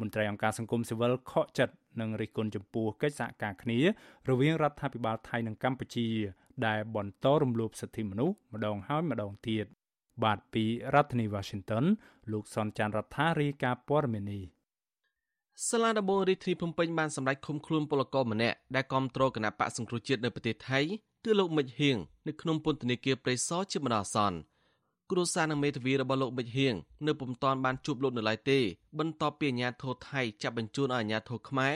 [0.00, 3.78] មន្ត្រីអង្គការសង្គមស៊ីវិលខកចិត្តនិងរិះគន់ចំពោះកិច្ចសហការគ្នា
[4.28, 6.08] រវាងរដ្ឋាភិបាលថៃនិងកម្ពុជា
[6.66, 9.66] ដែលបន្តរំលោភសិទ្ធិមនុស្សម្ដងហើយម្ដងទៀត
[10.24, 10.64] បាទពី
[10.94, 11.84] រដ្ឋធានី Washington
[12.32, 14.44] លោកសនចាន់រដ្ឋារាយការណ៍ព័ត៌មាននេះ
[15.62, 20.80] សាលាដំបងរាជធានីភ្នំពេញបានសម្រេចឃុំខ្លួនពលករម្នាក់ដែលគាំទ្រគណៈបកសង្គ្រោះជាតិនៅប្រទេសថៃ
[21.24, 21.96] គឺលោកមិចហៀង
[22.26, 24.38] នៅក្នុងពន្ធនាគារព្រៃសរជាបណ្ដោះអាសន្ន
[25.10, 26.74] គ្រួសារនិងមេធាវីរបស់លោកមិចហៀង
[27.06, 28.58] នៅពុំទាន់បានជួបលោកនៅឡើយទេ
[28.98, 31.74] បន្ទាប់ពីអាជ្ញាធរថៃចាប់បញ្ជូនឲ្យអាជ្ញាធរខ្មែរ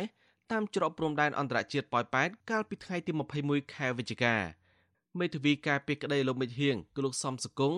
[0.50, 4.34] តាមច្រកព្រំដែនអន្តរជាតិប៉ោយប៉ែតកាលពីថ្ងៃទី21ខែវិច្ឆិកា
[5.18, 7.74] មេធាវីការពីក្តីលោកមិចហៀងគឺលោកសំសកុង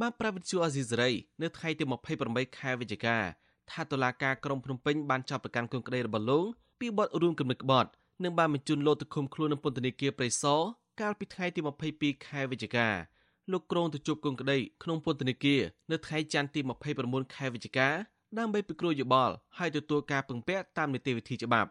[0.00, 1.10] បានប្រាប់វិទ្យុអាស៊ីសេរី
[1.42, 1.84] នៅថ្ងៃទី
[2.20, 3.18] 28ខែវិច្ឆិកា
[3.70, 6.44] ថាតុលាការក្រុងភ្នំពេញបានចាប់ប្រកាន់គុំក្តីរបស់លោក
[6.80, 7.90] ពីបទរួមគំនិតក្បត់
[8.22, 10.60] និងបានបញ្ជូនលោកទៅឃុំខ្លួននៅពន្ធនាគារព្រៃសរ
[11.00, 11.60] កាលពីថ្ងៃទី
[11.94, 12.88] 22ខែវិច្ឆិកា
[13.52, 16.60] លោកក្រុងទៅជួបគុំក្តីក្នុងពន្ធនាគារនៅថ្ងៃច័ន្ទទី
[16.96, 17.88] 29ខែវិច្ឆិកា
[18.38, 21.70] ដើម្បីពិគ្រោះយោបល់ហើយទទួលការពឹងពាក់តាមនីតិវិធីច្បាប់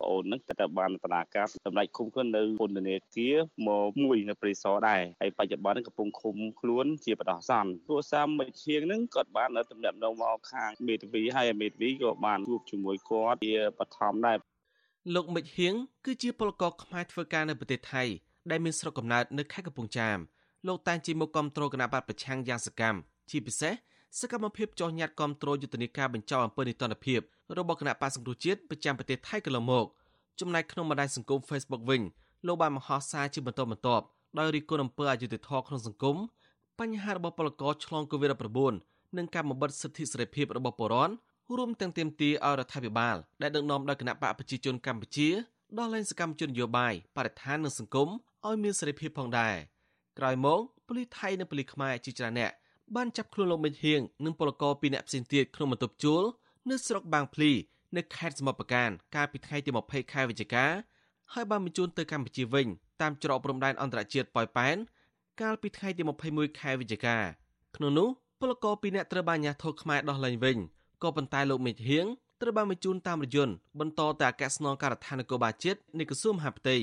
[0.00, 3.36] ប្អូននឹងទៅបានតនាការសម្ដេចឃុំខ្លួននៅពន្ធនាគារ
[3.68, 14.38] មកមួយនៅព្រៃសរដែរហើយបច្ចុប្បន្នកំពុងឃុំខ្លួនជាបដោះសន្នគ្រួសារមួយជាងនឹងគាត់បាននៅតំណាក់ដងមកខាងមេធាវីហើយមេធាវីក៏បានជួបជាមួយគាត់ជាបឋមដែរ
[15.14, 15.74] លោកមិចហៀង
[16.04, 18.02] គឺជាពលករខ្មែរធ្វើការនៅប្រទេសថៃ
[18.50, 20.18] ដែលមានស្រុកកំណើតនៅខេត្តកំពង់ចាម
[20.66, 22.98] លោកតែងជាមុខគ្រប់គ្រងគណៈបកប្រឆាំងយ៉ាងសកម្ម
[23.30, 23.74] ជាពិសេស
[24.18, 27.20] សកម្មភាពចោះញ៉ាត់គ្រប់គ្រងយុទ្ធនាការបញ្ចោអំពើនីតិរដ្ឋភាព
[27.58, 29.86] របស់គណៈបកសង្គ្រោះជាតិប្រចាំប្រទេសថៃកន្លងមក
[30.40, 32.02] ចំណែកក្នុងបណ្ដាញសង្គម Facebook វិញ
[32.46, 34.04] លោកបានបង្ហោះសារជាបន្តបន្ទាប់
[34.38, 36.16] ដោយរិះគន់អំពើអយុត្តិធម៌ក្នុងសង្គម
[36.80, 41.14] បញ្ហារបស់ពលករឆ្លង COVID-19 និងការបំបិទសិទ្ធិសេរីភាពរបស់ពលរដ្ឋ
[41.56, 45.28] រួមទាំងទាមទារឲ្យរដ្ឋាភិបាលដែលដឹកនាំដោយគណៈបកប្រជាជនកម្ពុជា
[45.78, 48.08] ដោះលែងសកម្មជននយោបាយបរិស្ថាននិងសង្គម
[48.46, 49.54] ឲ្យមានសេរីភាពផងដែរ
[50.18, 52.52] ក្រោយមកប៉ូលីសថៃនិងប៉ូលីសខ្មែរជាច្រើនអ្នក
[52.96, 56.22] បានចាប់ខ្លួនលោកមិញហៀងនិងពលករពីរអ្នកផ្សេងទៀតក្នុងបន្ទប់ជួល
[56.70, 57.52] នៅស្រុកបាងភ្លី
[57.97, 60.65] នៅខេត្តសមុទ្រប្រការកាលពីថ្ងៃទី20ខែវិច្ឆិកា
[61.33, 62.67] ហើយបានបញ្ជូនទៅកម្ពុជាវិញ
[63.01, 64.75] តាមច្រកព្រំដែនអន្តរជាតិប៉ោយប៉ែន
[65.41, 66.01] កាលពីថ្ងៃទី
[66.31, 67.17] 21ខែវិច្ឆិកា
[67.75, 70.57] ក្នុងនោះពលករពីរនាក់ត្រូវបានអាជ្ញាធរខ្មែរដោះលែងវិញ
[71.03, 72.05] ក៏ប៉ុន្តែលោកមេឃហៀង
[72.41, 76.77] ត្រូវបានបញ្ជូនតាមរយន្តបន្តទៅអគ្គស្នងការដ្ឋាននគរបាលជាតិនៃក្រសួងមហាផ្ទៃ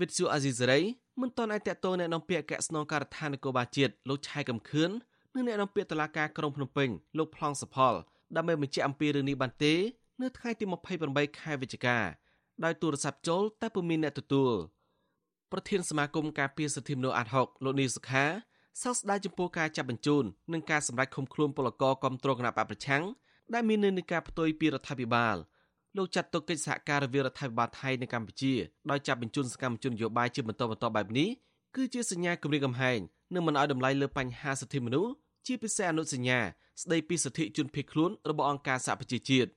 [0.00, 0.80] វិទ្យុអាស៊ីសេរី
[1.20, 4.90] មិនទាន់អាចតតងแนะនាំពាក្យអគ្គស្នងការដ្ឋាននគរបាលជាតិលោកឆៃកំខឿន
[5.34, 7.94] និងអ្នកនាំពាក្យតុលាការក្រុងភ្នំពេញលោកប្លង់សផល
[8.36, 9.74] ដើម្បីបញ្ជាក់អំពីរឿងនេះបានទេ
[10.21, 10.65] នៅថ្ងៃទី
[11.01, 11.97] 28ខែវិច្ឆិកា
[12.63, 14.53] ដោយទូរស័ព្ទចូលតែពុំមានអ្នកទទួល
[15.51, 18.25] ប្រធានសមាគមការពារសិទ្ធិមនុស្សអាត់ហុកលោកនីសុខា
[18.81, 20.23] សោកស្ដាយចំពោះការចាប់បញ្ជូន
[20.53, 23.03] និងការសម្រេចឃុំខ្លួនពលករគាំទ្រគណៈបកប្រឆាំង
[23.53, 25.35] ដែលមាននិន្នាការផ្ទុយពីរដ្ឋាភិបាល
[25.97, 28.53] លោកចាត់ទុកកិច្ចសហការរវាងរដ្ឋាភិបាលថៃនិងកម្ពុជា
[28.89, 31.29] ដោយចាប់បញ្ជូនសកម្មជននយោបាយជាបន្តបន្ទាប់បែបនេះ
[31.75, 32.99] គឺជាសញ្ញាគម្រាមកំហែង
[33.33, 35.11] និងមិនឲ្យតម្លៃលើបញ្ហាសិទ្ធិមនុស្ស
[35.47, 36.39] ជាពិសេសអនុសញ្ញា
[36.81, 39.49] ស្ដីពីសិទ្ធិជនភៀសខ្លួនរបស់អង្គការសហប្រជាជាតិ។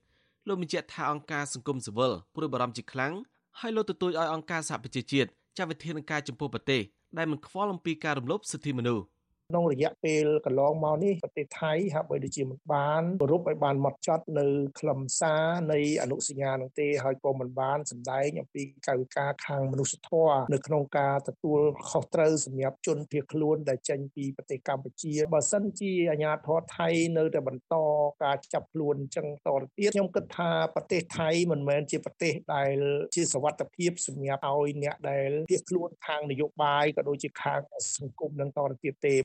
[0.48, 3.12] លោកបញ្ជាក់ថាអង្គការសង្គមស៊ីវិលព្រួយបារម្ភជាខ្លាំង
[3.60, 6.82] ហើយលោកទទូចឲ្យអង្គការសហប្រជាជាតិចាត់វិធានការចំពោះប្រទេស
[7.18, 9.04] ដែលមិនខ្វល់អំពីការរំលោភសិទ្ធិមនុស្ស
[9.50, 14.46] ក្នុងរយៈពេលកន្លងមកនេះប្រទេសថៃហាក់បីដូចជាមិនបានគោរពឲ្យបានម៉ត់ចត់នៅ
[14.80, 27.76] ខ្លឹមសារនៃអនុសញ្ញានោះទេហើយក៏មិនបានសម្ដែងអំពីកាយវិការខាងមនុស្សធម៌នៅក្នុងការទទួលខុសត្រូវសម្រាប់ជនភៀសខ្លួនដែលចេញពីប្រទេសកម្ពុជាបើសិនជាអាជ្ញាធរថៃនៅតែបន្ត
[28.24, 32.76] ការចាប់ខ្លួនអញ្ចឹងតទៅទៀតខ្ញុំគិតថាប្រទេសថៃមិនមែនជាប្រទេសដែល
[33.16, 37.60] ជាសវត្ថភាពសម្រាប់ឲ្យអ្នកដែលភៀសខ្លួនខាងនយោបាយក៏ដូចជាខាង
[37.98, 39.16] សង្គមនឹងតទៅទៀតទេ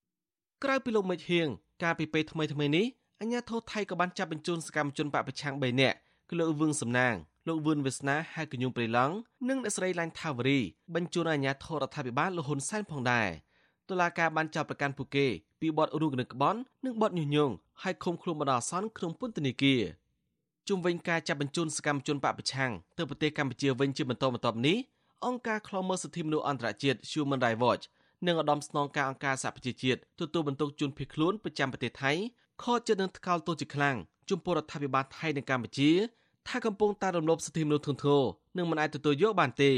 [0.64, 1.48] ក្រៅពីលោកមិចហៀង
[1.84, 2.86] កាលពីពេលថ្មីថ្មីនេះ
[3.22, 5.98] អាញាធរថៃក៏បានចាប់បញ្ជូនសកម្មជនបពប្រឆាំង3នាក់
[6.30, 7.16] គឺលោកវឿងសំណាង
[7.48, 9.16] លោកវឿនវាសនាហៅកញុំព្រៃឡង់
[9.50, 10.60] និងអ្នកស្រីឡាញ់ថាវរី
[10.96, 13.30] បញ្ជូនអាញាធររដ្ឋាភិបាលលហ៊ុនសែនផងដែរ
[13.90, 15.28] តុលាការបានចាប់ប្រកាន់ពួកគេ
[15.62, 19.82] ពីបទរួមគំនិតក្បន់និងបទញុះញង់ឲ្យឃុំខ្លួនបណ្ដោះអាសន្នក្នុងពន្ធនាគារ
[20.68, 24.78] ជុំវិញការចាប់បញ្ជូនសកម្មជនបពប្រឆាំងទៅប្រទេសកម្ពុជាវិញជាបន្តបន្ទាប់នេះ
[25.26, 27.84] អង្គការឃ្លាំមើលសិទ្ធិមនុស្សអន្តរជាតិ Human Rights Watch
[28.28, 32.12] និងឧត្តមស្នងការអង្គការសហប្រជាជាតិទទួលបន្ទុកជនភៀសខ្លួនប្រចាំប្រទេសថៃ
[32.64, 33.98] ខកចិត្តនឹងថ្កោលទោសជាខ្លាំង
[34.30, 35.92] ចំពោះរដ្ឋាភិបាលថៃនិងកម្ពុជា
[36.48, 38.24] ថាកំពុងតែរំលោភសិទ្ធិមនុស្សធ្ងន់ធ្ងរ
[38.58, 39.72] និងមិនអាចទទួលយកបានទេ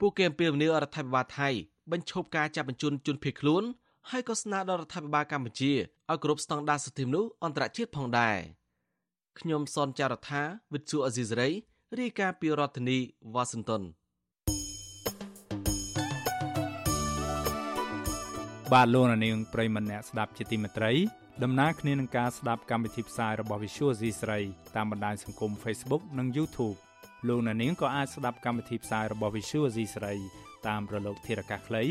[0.00, 1.48] ពួកគេអំពាវនាវរដ្ឋាភិបាលថៃ
[1.90, 3.64] បញ្ឈប់ការចាប់បញ្ជូនជនភៀសខ្លួន
[4.10, 5.72] ហើយក៏ស្នើដល់រដ្ឋាភិបាលកម្ពុជា
[6.10, 8.36] ឲ្យគ្រប់ស្តង់ដារសិទ្ធិមនុស្សអន្តរជាតិផងដែរ
[9.38, 11.48] ខ្ញុំសនចាររថាវិទ្យុអេស៊ីសរ៉ៃ
[11.98, 12.98] រាយការណ៍ពីរដ្ឋធានី
[13.34, 13.82] វ៉ាស៊ីនតោន
[18.76, 20.92] បាទលោកនាងប្រិមម្នាក់ស្ដាប់ជាទីមេត្រី
[21.42, 24.38] ដំណើរគ្នានឹងការស្ដាប់កម្មវិធីផ្សាយរបស់ Visual C ស្រី
[24.76, 26.76] តាមបណ្ដាញសង្គម Facebook និង YouTube
[27.28, 30.14] លោកនាងក៏អាចស្ដាប់កម្មវិធីផ្សាយរបស់ Visual C ស្រី
[30.68, 31.82] តាមរលកធារកាសខ្លី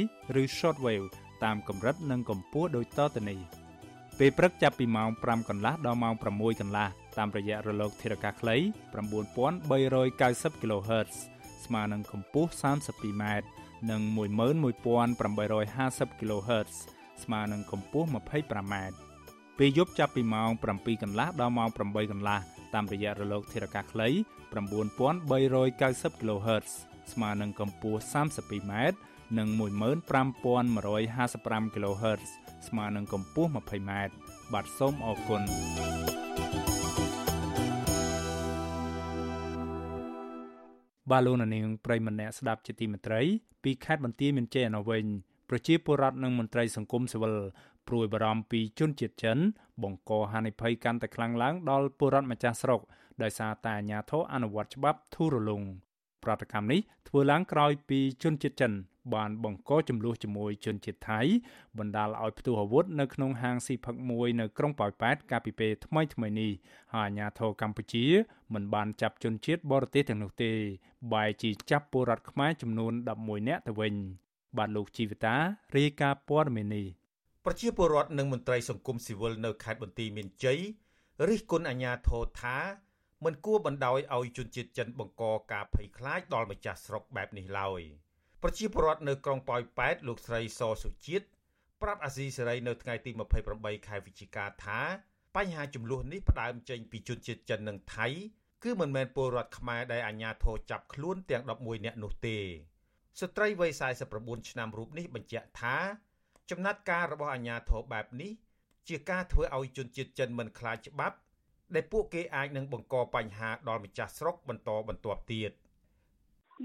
[0.42, 1.08] ឬ Shortwave
[1.44, 3.40] តាមកម្រិតនិងកម្ពស់ដូចតទៅនេះ
[4.20, 6.88] ពេលព្រឹកចាប់ពីម៉ោង5កន្លះដល់ម៉ោង6កន្លះ
[7.18, 11.12] តាមរយៈរលកធារកាសខ្លី9390 kHz
[11.66, 13.24] ស្មើនឹងកម្ពស់ 32m
[13.92, 16.74] និង11850 kHz
[17.24, 18.76] ស្មើនឹងកម្ពស់ 25m
[19.58, 22.40] ពេលយប់ចាប់ពីម៉ោង7កន្លះដល់ម៉ោង8កន្លះ
[22.74, 24.08] តាមរយៈរលកធារកាសខ្លី
[24.54, 26.70] 9390 kHz
[27.14, 28.74] ស្មើនឹងកម្ពស់ 32m
[29.38, 32.24] និង15155 kHz
[32.68, 33.92] ស្មើនឹងកម្ពស់ 20m
[34.54, 35.42] បាទសូមអរគុណ
[41.12, 43.22] បាឡូណានីងប្រិមម្នាក់ស្ដាប់ជាទីមេត្រី
[43.64, 45.06] ពីខេត្តបន្ទាយមានជ័យអនុវិញ
[45.50, 47.36] ប្រជាពលរដ្ឋនិងមន្ត្រីសង្គមស៊ីវិល
[47.88, 49.38] ព្រួយបារម្ភពីជនជាតិចិន
[49.84, 52.82] បង្កហានិភ័យកាន់តែខ្លាំងឡើងដល់ពលរដ្ឋម្ចាស់ស្រុក
[53.24, 55.62] ដោយសារតែអាញាធរអនុវត្តច្បាប់ធូររលុង
[56.24, 58.74] ប្រតិកម្មនេះធ្វើឡើងក្រោយពីជនជាតិចិន
[59.16, 61.22] បានបង្កចំនួនជាមួយជនជាតិថៃ
[61.78, 66.52] បណ្ដាលឲ្យផ្ទុះអាវុធនៅក្នុងហាងស៊ីផឹកមួយនៅក្រុងប៉ោយប៉ែតកាលពីពេលថ្មីថ្មីនេះ
[66.94, 68.06] ហើយអាជ្ញាធរកម្ពុជា
[68.54, 70.52] មិនបានចាប់ជនជាតិបរទេសទាំងនោះទេ
[71.14, 73.94] បែរជាចាប់ពលរដ្ឋខ្មែរចំនួន11នាក់ទៅវិញ
[74.58, 75.36] បាទលោកជីវិតា
[75.76, 76.88] រាយការណ៍ព័ត៌មាននេះ
[77.46, 80.60] ប្រជាពលរដ្ឋនិងមន្ត្រីសង្គមស៊ីវិលនៅខេត្តបន្ទាយមានជ័យ
[81.28, 82.58] រិះគន់អាជ្ញាធរថា
[83.26, 87.82] មិនគួរបណ្ដោយឲ្យជនជាតិចិនបង្កការភ័យខ្លាចដល់ម្ចាស់ស្រុកបែបនេះឡើយ
[88.44, 91.26] ប្រជាពលរដ្ឋនៅក្រុងប៉ោយប៉ែតលោកស្រីសសុជាតិ
[91.82, 93.12] ប្រាប់អាស៊ីសេរីនៅថ្ងៃទី
[93.50, 94.80] 28ខែវិច្ឆិកាថា
[95.36, 98.08] បញ្ហាចំនួននេះផ្ដើមចេញពីជនជាតិចិននិងថៃ
[98.64, 102.38] គឺមិនមែនពលរដ្ឋខ្មែរដែលអាជ្ញាធរចាប់ខ្លួនទាំង11នាក់នោះទេ
[103.20, 103.72] ស្ត្រីវ័យ
[104.10, 105.76] 49ឆ្នាំរូបនេះបញ្ជាក់ថា
[106.50, 108.32] ចំណាត់ការរបស់អាជ្ញាធរបែបនេះ
[108.88, 111.18] ជាការធ្វើឲ្យជនជាតិចិនមិនខ្លាចច្បាប់
[111.76, 115.52] ដែលពួកគេអាចនឹងបង្កបញ្ហាដល់ម្ចាស់ស្រុកបន្តបន្ទាប់ទៀត។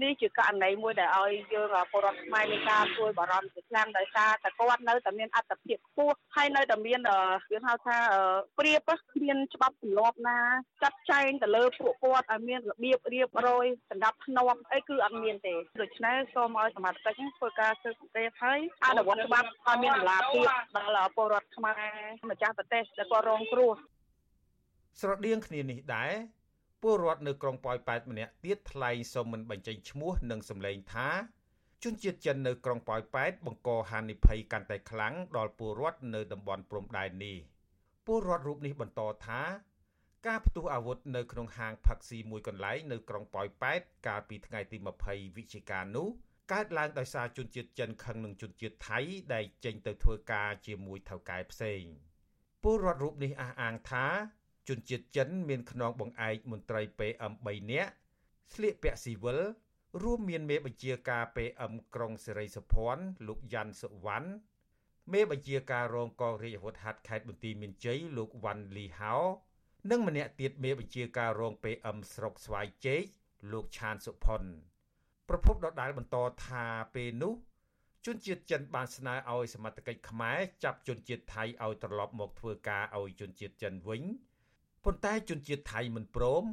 [0.03, 6.99] នេះជាករណីមួយដែលឲ្យយើងពលរដ្ឋខ្មែរមានការជួយបារម្ភជាខ្លាំងដោយសារតែគាត់នៅតែមានអត្តភាពខ្ពស់ហើយនៅតែមាន
[7.51, 7.97] យើងហៅថា
[8.59, 8.89] ព្រៀប
[9.23, 10.39] មានច្បាប់ទម្លាប់ណា
[10.83, 23.71] ចាត់ចែងទៅលើពួកគាត់ឲ្យមានរបៀបរៀបរយសម្រាប់ធ្នាប់អីគឺអត់មានទេដូច្នេះសូមឲ្យសមាជិកធ្វើការស៊ើបអង្កេតហើយអនុវត្តច្បាប់ឲ្យមានតម្លាភាពដល់ពលរដ្ឋខ្មែរម្ចាស់ប្រទេសដែលគាត់រងគ្រោះ
[25.01, 26.11] ស្រដៀងគ្នានេះដែរ
[26.87, 31.09] ពលរដ្ឋនៅក្រុងប៉ោយប៉ែតម្នាក់ទៀតថ្លែងសូមមិនបញ្ចេញឈ្មោះនិងសម្លែងថា
[31.83, 37.37] ជនជាតិចិននៅក្រុងប៉ោយប៉ែតបង្កហានិភ័យកាន់តែខ្លាំងដល់ពលរដ្ឋនៅតំបន់ព្រំដែននេះ
[38.05, 39.41] ពលរដ្ឋរូបនេះបន្តថា
[40.27, 46.07] ការផ្ទុះអាវុធនៅក្នុងហាងផឹកស៊ីមួយកន្លែងនៅក្រុងប៉ោយប៉ែតកាលពីថ្ងៃទី20វិច្ឆិកានោះ
[46.51, 48.99] កើតឡើងដោយសារជនជាតិចិនខឹងនឹងជនជាតិថៃ
[49.33, 51.83] ដែលចេញទៅធ្វើការជាមួយថៅកែផ្សេង
[52.63, 54.07] ពលរដ្ឋរូបនេះអះអាងថា
[54.69, 57.91] ជនជាតិចិនមានខ្នងបង្អែកមន្ត្រី PM 3នាក់
[58.53, 59.39] ស្លៀកពាក់ស៊ីវិល
[60.03, 64.29] រួមមានមេបញ្ជាការ PM ក្រុងសេរីសុភ័ណ្ឌលោកយ៉ាន់សុវណ្ណ
[65.13, 69.15] មេបញ្ជាការរងកងរាជអាវុធហត្ថខេត្តបន្ទាយមានជ័យលោកវ៉ាន់លីហោ
[69.91, 73.03] និងម្នាក់ទៀតមេបញ្ជាការរង PM ស្រុកស្វាយជែក
[73.51, 74.41] លោកឆានសុផុន
[75.29, 77.33] ប្រពន្ធដដែលបន្តថាពេលនោះ
[78.05, 84.03] ជនជាតិចិនបានស្នើឲ្យសមត្ថកិច្ចខ្មែរចាប់ជនជាតិថៃឲ្យត្រឡប់មកធ្វើការឲ្យជនជាតិចិនវិញ
[84.85, 86.43] ប៉ុន្តែជនជាតិថៃមិនព្រម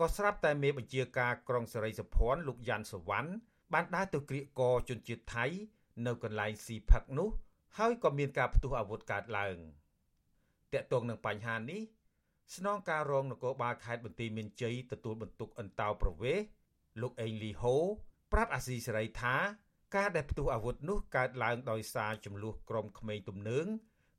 [0.00, 3.30] ក៏ស្រាប់តែមេបញ្ជាការក្រុងសេរីសុភ័ណ្ឌលោកយ៉ាន់សវណ្ណ
[3.72, 5.44] បានដើរទៅក្រៀកកជនជាតិថៃ
[6.06, 7.28] នៅកន្លែងស៊ីផឹកនោះ
[7.78, 9.56] ហើយក៏មានការផ្ទុះអាវុធកើតឡើង
[10.72, 11.82] តាក់ទងនឹងបញ្ហានេះ
[12.56, 16.46] ស្នងការរងនគរបាលខេត្តបន្ទាយមានជ័យទទួលបន្ទុកអន្តោប្រវេសន៍
[17.02, 17.74] លោកអេងលីហូ
[18.32, 19.36] ប្រាប់អាស៊ីសេរីថា
[19.96, 23.66] ការដែលផ្ទុះអាវុធនោះកើតឡើងដោយសារចំនួនក្រុមក្មេងទំនើង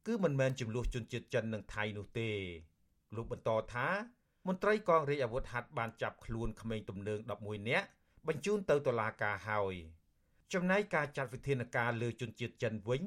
[0.07, 2.31] គឺមិនមែនចំនួនជនជាតិចិននិងថៃនោះទេ
[3.15, 3.87] លោកបន្តថា
[4.47, 7.87] មន្ត្រីកងរាជអាវុធហត្ថបានចាប់ខ្លួនក្មេងទំនើង11នាក់
[8.27, 9.75] បញ្ជូនទៅតុលាការហើយ
[10.53, 13.01] ចំណែកការចាត់វិធានការលើជនជាតិចិនវិញ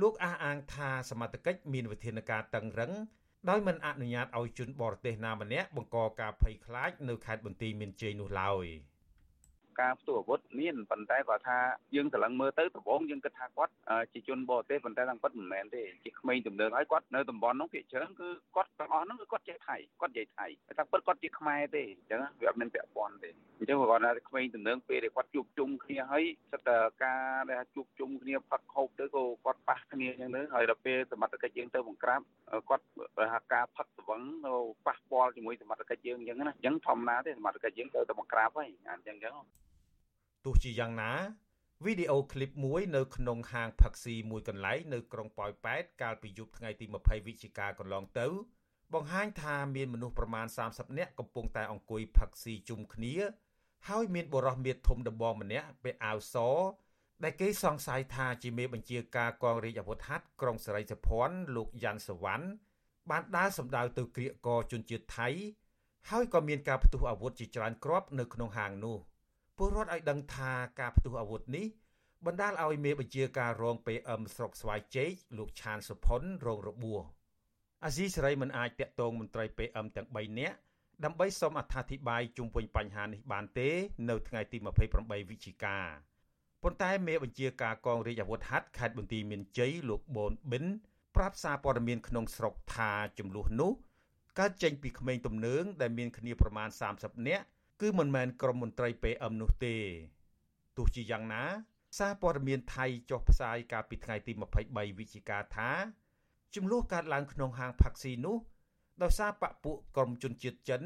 [0.00, 2.92] លោកអះអាងថាសមត្ថកិច្ចមានវិធានការតឹងរឹង
[3.48, 8.66] ដោយមិនអនុញ្ញាតឲ្យជនបរទេសណាម្នាក់បង្កការភ័យខ្លាចនៅខេត្តបន្ទាយមានជ័យនោះឡើយ
[9.80, 11.58] ការផ្ទុះអាវុធមានប៉ុន្តែគាត់ថា
[11.94, 13.72] យើងត្រឡឹងមើលទៅដំបូងយើងគិតថាគាត់
[14.12, 32.20] ជាជនបរទេសប៉ុន្តែតាមពិតមិនមែនទេជាក្មេងទំនើងហើយគាត់នៅតំបន់នោះភាគច្រើនគឺគាត់ទាំងអស់ហ្នឹងគឺគាត់ចេះថៃគាត់និយាយថៃតែតាមពិតគាត់ជាខ្មែរទេអញ្ចឹងវាអត់មានពាក់ព័ន្ធទេអញ្ចឹងគាត់ថាក្មេងទំនើងពេលដែលគាត់ជួបជុំគ្នាហើយសិតតែការដែលជួបជុំគ្នាផឹកហូបទៅក៏គាត់ប៉ះគ្នាអញ្ចឹងទៅហើយដល់ពេលសមត្ថកិច្ចយើងទៅបង្ក្រាប
[32.68, 32.84] គាត់
[33.32, 34.52] ថាការផឹកស្វឹងទៅ
[34.86, 39.34] ប៉ះពាល់ជាមួយសមត្ថកិច្ចយើងអញ្ចឹងណាអញ្ចឹងធម្មតាទេសមត្ថកិច្ចយើងទៅតែបង្ក្រាបហើយអញ្ចឹងអញ្ចឹង
[40.44, 41.12] ទោះជាយ៉ាងណា
[41.84, 48.26] វីដេអូឃ្លីបមួយនៅក្នុងហាងផឹកស៊ីមួយកន្លែងនៅក្រុងប៉ោយប៉ែតកាលពីយប់ថ្ងៃទី20វិច្ឆិកាកន្លងទៅ
[48.94, 53.14] បង្ហាញថាមានមនុស្សប្រមាណ30នាក់កំពុងតែអង្គុយផឹកស៊ីជុំគ្នា
[53.88, 56.36] ហើយមានបុរសមាតធំដំបងម្នាក់ពាក់អាវស
[57.24, 62.46] ដែលគេសង្ស័យថាជាមេបញ្ជាការកងរាជអាវុធហត្ថក្រុងសេរីសុភ័ណ្ឌលោកយ៉ាន់សវណ្ណ
[63.10, 65.28] បានដើរសម្ដៅទៅក្រៀកកជនជាតិថៃ
[66.10, 68.98] ហើយក៏មានការផ្ទុះអាវុធជាច្រើនគ្រាប់នៅក្នុងហាងនោះ
[69.56, 71.66] ពលរដ្ឋឲ្យដឹងថាការផ្ទុះអាវុធនេះ
[72.26, 77.00] បណ្ដាលឲ្យមេបញ្ជាការរង PM ស្រុកស្វាយជែកលោកឆានសុផុនរងរបួស
[77.84, 80.56] អាស៊ីសេរីមិនអាចតាក់ទងមន្ត្រី PM ទាំង3នាក់
[81.04, 83.68] ដើម្បីសូមអត្ថាធិប្បាយជុំវិញបញ្ហានេះបានទេ
[84.10, 84.58] នៅថ្ងៃទី
[84.94, 85.78] 28វិច្ឆិកា
[86.62, 90.64] ប៉ុន្តែមេបញ្ជាការកងរាជអាវុធហត្ថខេត្តបន្ទាយមានជ័យលោកបូនប៊ិន
[91.16, 93.72] ប្រាប់សារព័ត៌មានក្នុងស្រុកថាចំនួននោះ
[94.38, 97.44] កើតចេញពីក្មេងទំនើងដែលមានគ្នាប្រមាណ30នាក់
[97.82, 99.76] គឺមិនមែនក្រុមមន្ត្រី PM នោះទេ
[100.76, 101.42] ទោះជាយ៉ាងណា
[101.98, 104.32] សារព័ត៌មានថៃចុះផ្សាយកាលពីថ្ងៃទី
[104.66, 105.70] 23វិច្ឆិកាថា
[106.54, 108.36] ចំនួនកើតឡើងក្នុងហាងផាក់ស៊ីនោះ
[109.02, 110.82] ដោយសារបពពួកក្រុមជនជាតិចិន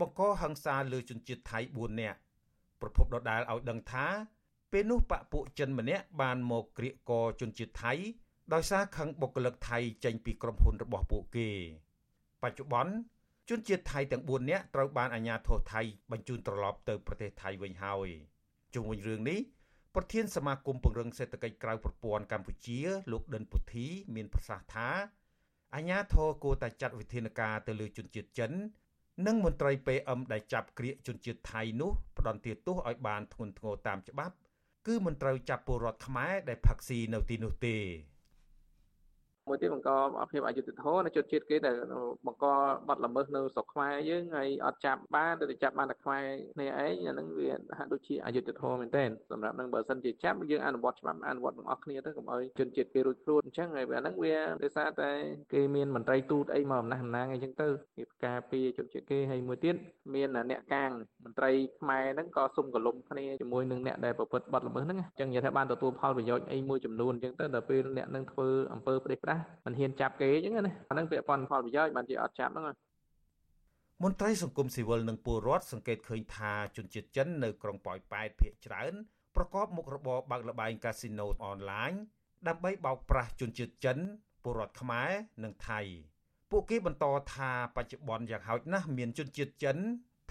[0.00, 2.18] បង្កហិង្សាលើជនជាតិថៃ4នាក់
[2.80, 4.06] ប្រពន្ធដដាលឲ្យដឹងថា
[4.72, 7.92] ពេលនោះបពពួកចិនម្នាក់បានមកក្រៀកកជនជាតិថៃ
[8.52, 11.48] ដោយសារខឹងបុគ្គលិកថៃចេញពីក្រុមហ៊ុនរបស់ពួកគេ
[12.42, 12.92] បច្ចុប្បន្ន
[13.50, 18.08] ជនជាតិថៃទាំង4នាក់ត្រូវបានអាជ្ញាធរថៃបញ្ជូនត្រឡប់ទៅប្រទេសថៃវិញហើយ
[18.74, 19.38] ជុំវិញរឿងនេះ
[19.94, 22.78] ប្រធានសមាគមពង្រឹងសេដ្ឋកិច្ចក្រៅប្រព័ន្ធកម្ពុជា
[23.12, 24.88] លោកដិនពុធី មានប្រសាសន៍ថា
[25.74, 28.52] អាញាធរគួរតែចាត់វិធានការទៅលើជនជាតិចិន
[29.26, 34.34] និងមន្ត្រី PM ដែលចាប់ក្រៀកជនជាតិថៃនោះផ្ដន្ទាទោសឲ្យបានធ្ងន់ធ្ងរតាមច្បាប់
[34.86, 37.76] គឺមិនត្រូវចាប់ពលរដ្ឋខ្មែរដែលផឹកស៊ីនៅទីនោះទេ
[39.50, 39.90] មួយទៀតបង្ក
[40.22, 41.74] អភាពអយុត្តិធម៌នៅជនជាតិគេដែល
[42.26, 42.44] បង្ក
[42.88, 55.10] បាត់ល្មើសនៅស្រុកខ្មែរយើងហើយអត់ចាប់បានទៅចាប់បានតែខ្មែរគ្នាឯងអាហ្នឹងវាហាក់ដូចជាអយុត្តិធម៌មែនទែនសម្រាប់នឹងបើសិនជាចាប់យើងអនុវត្តច្បាប់អនុវត្តទាំងអស់គ្នាទៅកុំឲ្យជនជាតិគេរួចខ្លួនអញ្ចឹងហើយអាហ្នឹងវាដោយសារតែ
[55.54, 59.76] គេមានមន្ត្រីទូតអីមកអំណះអំណាងអីចឹងទៅគេការពារជនជាតិគេហើយមួយទៀត
[60.14, 60.90] មានអ្នកកាង
[61.24, 72.76] មន្ត្រីខ្មែរហ្នឹងក៏សុំកលុំគ្នាជាមួយនឹងអ្នកដែលប្រព្រឹត្តបទល្មើសហ្នឹងអញ្ចឹងនិយាយថាបានទទួលផលប្រយោជន៍អីមួយចំនួនអញ្ចឹងទៅដល់ពេលអ្នកនឹងធ្វើអំពើផ្ដេសផ្ដាស់មិនហ៊ានចាប់គេអញ្ចឹងណាអាហ្នឹងពាក់ព័ន្ធផលប្រយោជន៍បានជាអត់ចាប់ហ្នឹង
[74.04, 78.92] មន្ត្រីសង្គមស៊ីវិលនិងពលរដ្ឋសង្កេតឃើញថាជនជាតិចិននៅក្រុងប៉ោយប៉ែតភ ieck ច្រើន
[79.36, 81.92] ប្រកបមុខរបរបើកលបែងកាស៊ីណូអនឡាញ
[82.48, 83.98] ដើម្បីបោកប្រាស់ជនជាតិចិន
[84.42, 85.10] ពលរដ្ឋខ្មែរ
[85.44, 85.80] និងថៃ
[86.50, 89.76] ពួកគេបន្តថាបច្ចុប្បន្នយ៉ាងហោចណាស់មានជនជាតិចិន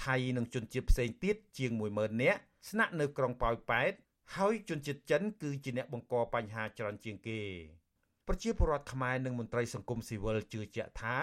[0.05, 3.91] ថៃនិងជនជាតិផ្សេងទៀតជាង10000នាក់ស្នាក់នៅក្រុងប៉ោយប៉ែត
[4.35, 7.39] ហើយជនជាតិចិនគឺជាអ្នកបង្កបញ្ហាច្រើនជាងគេ
[8.31, 11.17] ប្រជាពលរដ្ឋខ្មែរនិងមន្ត្រីសង្គមស៊ីវិលជឿជាក់ថា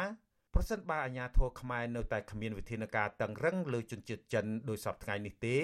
[0.54, 5.56] ប្រសិនបើអាជ្ញាធរខ្មែរនៅតែគ្មានវិធានការតឹងរឹងលើជនជាតិចិនដោយសពថ្ងៃនេះទេ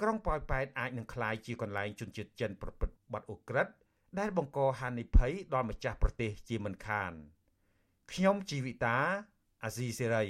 [0.00, 3.72] ក្រុងប៉ោយប៉ែតអាចនឹងក្លាយជាកន្លែងជនជាតិចិនប្រព្រឹត្តបទឧក្រិដ្ឋ
[4.18, 7.12] ដែលបង្កហានិភ័យដល់ម្ចាស់ប្រទេសជាមិនខាន
[8.12, 8.96] ខ្ញុំជីវិតា
[9.64, 10.24] អាស៊ីសេរី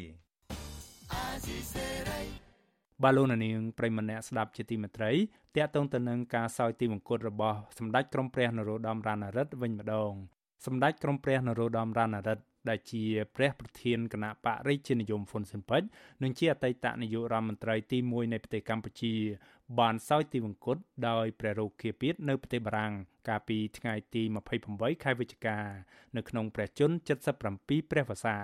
[1.12, 2.20] អាស៊ីសេរី
[3.02, 5.12] បាឡូណានីងប្រិមម្នាក់ស្ដាប់ជាទីមេត្រី
[5.56, 10.14] តាក់ទងទៅនឹងការសោយទីមង្គតរបស់សម្ដេចក្រមព្រះនរោត្តមរណរដ្ឋវិញម្ដង
[10.66, 13.04] សម្ដេចក្រមព្រះនរោត្តមរណរដ្ឋដែលជា
[13.36, 15.86] ព្រះប្រធានគណៈបរិជានិយមហ៊ុនស៊ិនពេជ្រ
[16.22, 19.14] និងជាអតីតនាយករដ្ឋមន្ត្រីទី1នៃប្រទេសកម្ពុជា
[19.78, 20.76] បានសោយទីវង្គត
[21.08, 22.92] ដោយព្រះរោគាពាតនៅប្រទេសបារាំង
[23.28, 24.22] កាលពីថ្ងៃទី
[24.62, 25.58] 28ខែវិច្ឆិកា
[26.16, 26.94] នៅក្នុងព្រះជន្ម
[27.42, 28.38] 77ព្រះវស្សា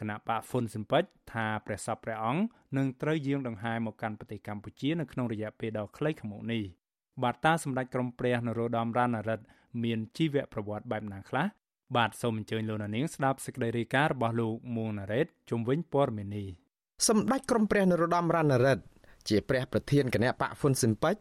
[0.00, 2.42] គណៈបកហ៊ុនស៊ិនពេជ្រថាព្រះសពព្រះអង្គ
[2.76, 6.64] នឹងត្រូវយាងដង្ហែមកកាន់ប្រទេសកម្ពុជានៅក្នុងរយៈពេលដ៏ខ្លីខាងមុខនេះ
[7.22, 9.44] បាទតាសម្ដេចក្រមព្រះនរោត្តមរណរដ្ឋ
[9.82, 11.46] មានជីវប្រវត្តិបែបណាខ្លះ
[11.96, 16.48] បាទសូមអញ្ជើញលោកនាងស្ដាប់សេចក្តីរាយការណ៍របស់លោកមួងណារ៉េតជុំវិញព័ត៌មាននេះ
[17.08, 18.82] សម្ដេចក្រមព្រះនរោត្តមរណរដ្ឋ
[19.28, 21.16] ជាព្រះប្រធានគណៈបកហ៊ុនស៊ិនប៉ិច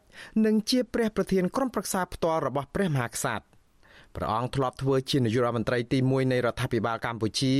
[0.45, 3.45] និងជាព្រះប្រធានក្រុមប្រឹក្សាផ្ទាល់របស់ព្រះមហាក្សត្រ
[4.15, 7.55] ព្រះអង្គធ្លាប់ធ្វើជានាយករដ្ឋមន្ត្រីទី1នៃរដ្ឋាភិបាលកម្ពុជា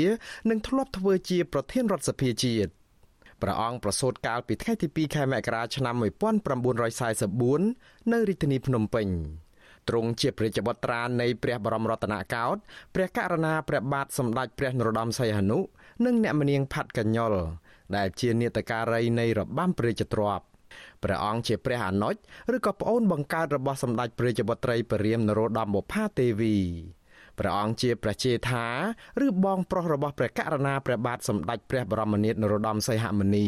[0.50, 2.72] និងធ្លាប់ធ្វើជាប្រធានរដ្ឋសភាជាតិ
[3.42, 9.08] ព្រះអង្គប្រសូតកាលពីថ្ងៃទី2ខែមករាឆ្នាំ1944នៅរាជធានីភ្នំពេញ
[9.90, 12.60] ទ្រង់ជាព្រះរាជបុត្រានៃព្រះបរមរតនកោដ្ឋ
[12.96, 15.60] ព្រះករណាព្រះបាទសម្ដេចព្រះនរោត្តមសីហនុ
[16.06, 17.34] និងអ្នកមនាងផាត់កញ្ញុល
[17.96, 20.46] ដែលជានេតការីនៃរបាំព្រះរាជទ្រព្យ
[21.04, 22.16] ព្រះអង្គជាព្រះអនុជ
[22.56, 26.56] ឬក៏ប្អូនបង្កើតរបស់សម្ដេចព្រះរាជបុត្រីព្រះរាមនរោត្តមបុប្ផាទេវី
[27.40, 28.68] ព្រះអង្គជាព្រះជេដ្ឋា
[29.26, 33.48] ឬបងប្រុសរបស់ព្រះករុណាព្រះបាទសម្ដេចព្រះបរមនាថនរោត្តមសីហមុនី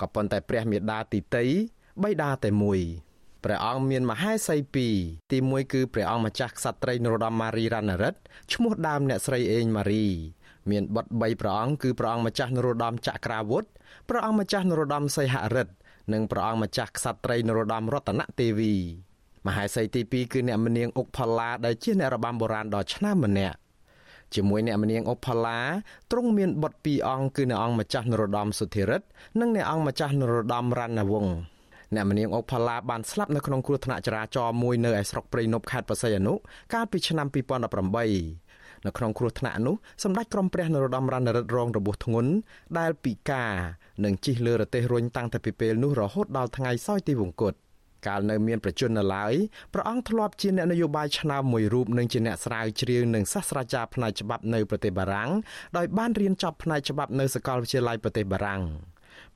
[0.00, 1.46] ក៏ប៉ុន្តែព្រះមេដាទីតី
[2.02, 2.80] បិតាតែមួយ
[3.44, 4.94] ព្រះអង្គមានមហេសីពីរ
[5.30, 8.14] ទី1គឺព្រះអង្គម្ចាស់ក្សត្រីនរោត្តមម៉ារីរ៉ាណារិត
[8.52, 10.06] ឈ្មោះដើមអ្នកស្រីអេងម៉ារី
[10.70, 13.64] មានបុត្រ3ព្រះអង្គគឺព្រះអង្គម្ចាស់នរោត្តមចក្រាវុធ
[14.08, 15.72] ព្រះអង្គម្ចាស់នរោត្តមសីហរិទ្ធ
[16.12, 18.74] និងព្រះអង្គម្ចាស់ក្សត្រីនរោត្តមរតនទេវី
[19.46, 23.56] មហេសីទី2គឺអ្នកមនាងអុកផល្លាដែលជាអ្នករបាំបុរាណដ៏ឆ្នើមម្នាក់
[24.34, 25.58] ជាមួយអ្នកមនាងអុកផល្លា
[26.10, 29.06] ទ្រង់មានបុត្រពីរអង្គគឺអ្នកអង្គម្ចាស់នរោត្តមសុធិរិទ្ធ
[29.40, 31.34] និងអ្នកអង្គម្ចាស់នរោត្តមរណវង្ស
[31.94, 36.34] អ្នកមនាងអុកផល្លាបានស្លាប់នៅក្នុងគ្រោះថ្នាក់ចរាចរណ៍មួយនៅឯស្រុកព្រៃនប់ខេត្តបរសៃអនុ
[36.74, 39.74] កាលពីឆ្នាំ2018នៅក្នុងគ្រោះថ្នាក់នោះ
[40.04, 42.30] សម្ដេចក្រមព្រះនរោត្តមរណរដ្ឋរងរបួសធ្ងន់
[42.78, 43.52] ដែលពិការ
[44.04, 47.54] និងជិះលើរទេះរុញតាំងតែពីពេលនោះរហូតដល់ថ្ងៃសោយទីវង្គត
[48.06, 49.34] កាលនៅមានប្រជជននៅឡើយ
[49.74, 55.30] ព្រះអង្គធ្លាប់ជាអ្នកនយោបាយឆ្នើមមួយរូបនិងជាអ្នកស្រាវជ្រាវនិងសាស្ត្រាចារ្យផ្នែកច្បាប់នៅប្រទេសបារាំង
[55.76, 58.62] ដោយបានរៀនចប់ផ្នែកច្បាប់នៅសាកលវិទ្យាល័យប្រទេសបារាំង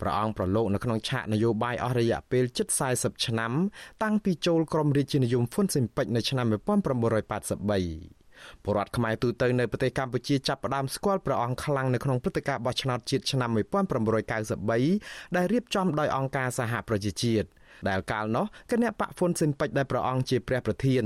[0.05, 3.53] ព្រះអង្គប្រឡូកនៅក្នុងឆាកនយោបាយអស់រយៈពេលជិត40ឆ្នាំ
[4.03, 8.25] តាំងពីចូលក្រមរាជានិយមហ៊ុនស៊ិនប៉ិចនៅឆ្នាំ1983
[8.65, 17.49] ពលរដ្ឋខ្មែរទូទៅនៅប្រទេសកម្ពុជាចាប់ផ្ដើមស្គាល់ព្រះអង្គខ្លាំងនៅក្នុងព្រឹត្តិការណ៍បោះឆ្នោតជាតិឆ្នាំ1993ដែលរៀបចំដោយអង្គការសហប្រជាជាតិ
[17.89, 21.05] ដែលកាលនោះគណៈបកហ៊ុនស៊ិនពេជ្រដែលព្រះអង្គជាព្រះប្រធាន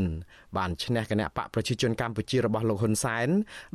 [0.56, 3.28] បានឈ្នះគណៈបកប្រជាជនកម្ពុជារបស់លោកហ៊ុនសែន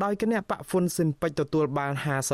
[0.03, 1.91] ដោយគណៈបកហ៊ុនស៊ិនពេជ្រទទួលបាន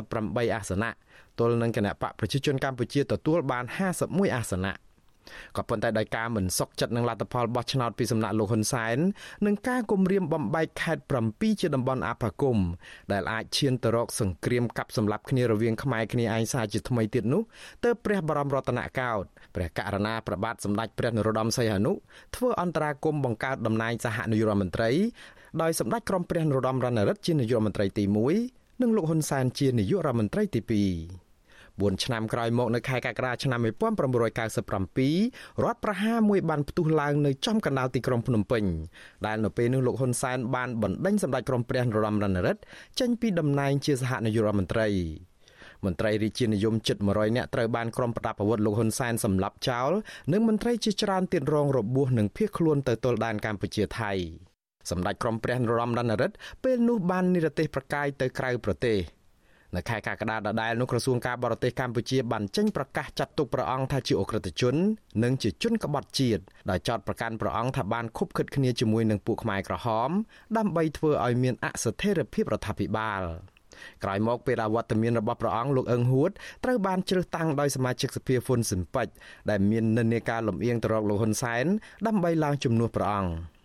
[0.07, 0.91] 58អាសនៈ
[1.39, 3.65] ទល់នឹងគណៈបកប្រជាជនកម្ពុជាទទួលបាន
[3.99, 4.73] 51អាសនៈ
[5.57, 8.97] ក៏ប៉ុន្តែដោយការមិនសុខចិត្តនឹងលទ្ធផលបោះឆ្នោតពីសំណាក់លោកហ៊ុនសែន
[9.45, 12.57] និងការគំរាមបំបែកខេត្ត7ជាតំបន់អភិគម
[13.11, 17.41] ដែលអាចឈានទៅរកសង្គ្រាមកាប់សម្លាប់គ្នារវាងខ្មែរគ្នាឯងសារជាថ្មីទៀតនោះ
[17.83, 21.91] ទើបព្រះបរមរតនកោដ្ឋព្រះករុណាប្របាទសម្ដេចព្រះនរោត្តមសីហនុ
[22.35, 24.89] ធ្វើអន្តរាគមបង្កើតតំណែងសហនាយករដ្ឋមន្ត្រី
[25.61, 28.03] ដោយសម្ដេចក្រមព្រះនរោត្តមរណរដ្ឋជានាយករដ្ឋមន្ត្រីទី
[28.43, 30.61] 1និងលោកហ៊ុនសែនជានាយករដ្ឋមន្ត្រីទី
[31.17, 31.28] 2
[31.83, 33.67] 4ឆ្នាំក្រោយមកនៅខែកក្កដាឆ្នាំ1997
[35.63, 38.63] រដ្ឋប្រហារមួយបានផ្ទុះឡើងនៅចំកណ្ដាលទីក្រុងភ្នំពេញ
[39.25, 42.59] ដែលនៅពេលនោះលោកហ៊ុនសែនបានបណ្ដេញសម្ដេចក្រមព្រះនរោត្តមរណរដ្ឋ
[42.99, 44.87] ចេញពីតំណែងជាសហនាយករដ្ឋមន្ត្រី
[45.85, 49.91] មន្ត្រីរាជានិយមជិត100នាក់ត្រូវបានក្រុមប្រដាប់អាវុធលោកហ៊ុនសែនសម្លាប់ចោល
[50.31, 54.11] និងមន្ត្រីជាច្រើនទៀតរងរបួសនិងភៀសខ្លួនទៅទល់ដែនកម្ពុជាថៃ
[54.89, 58.97] សម្ដេចក្រមព្រះនរោត្តមរណរដ្ឋពេលនោះបាននិរទេសប្រកាយទៅក្រៅប្រទេស
[59.75, 64.75] នៅខែកក្កដាដដែលនោះក្រសួងការបរទេសកម្ពុជាបានចេញប្រកាសចាត់ទុកព្រះអង្គថាជាអ ுக ្រិតជន
[65.23, 70.09] និងជាជនក្បត់ជាតិដោយចោទប្រកាន់ព្រះអង្គថាបានខុបខិតគ្នាជាមួយនឹងពួកខ្មែរក្រហម
[70.57, 73.23] ដើម្បីធ្វើឲ្យមានអស្ថិរភាពរដ្ឋាភិបាល
[74.03, 76.31] ក្រោយមកពេលអវត្តមានរបស់ព្រះអង្គលោកអឹងហួត
[76.63, 79.07] ត្រូវបានជ្រើសតាំងដោយសមាជិកសភាហ្វុនស៊ិនប៉ិច
[79.49, 81.65] ដែលមាននិន្នាការលំអៀងទៅរកលោកហ៊ុនសែន
[82.07, 83.58] ដើម្បីឡើងជំនួសព្រះអង្គ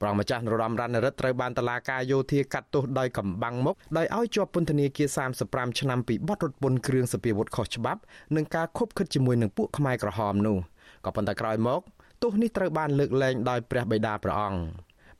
[0.00, 5.08] ប្រងម្ចាស់នរោត្តមរណរដ្ឋត្រូវបានតឡាការយោធាកាត់ទោសដោយកំបាំងមុខដោយឲ្យជាប់ពន្ធនាគារ
[5.44, 8.00] 35ឆ្នាំពីបទរត់ពន្ធគ្រឿងសពាវុធខុសច្បាប់
[8.36, 10.56] និងការខົບខិតជាមួយនឹងពួកខ្មែរក្រហមនោះ
[11.04, 11.80] ក៏ប៉ុន្តែក្រោយមក
[12.22, 14.60] ទោសនេះត្រូវបានលើកលែងដោយព្រះបិតាព្រះអង្គ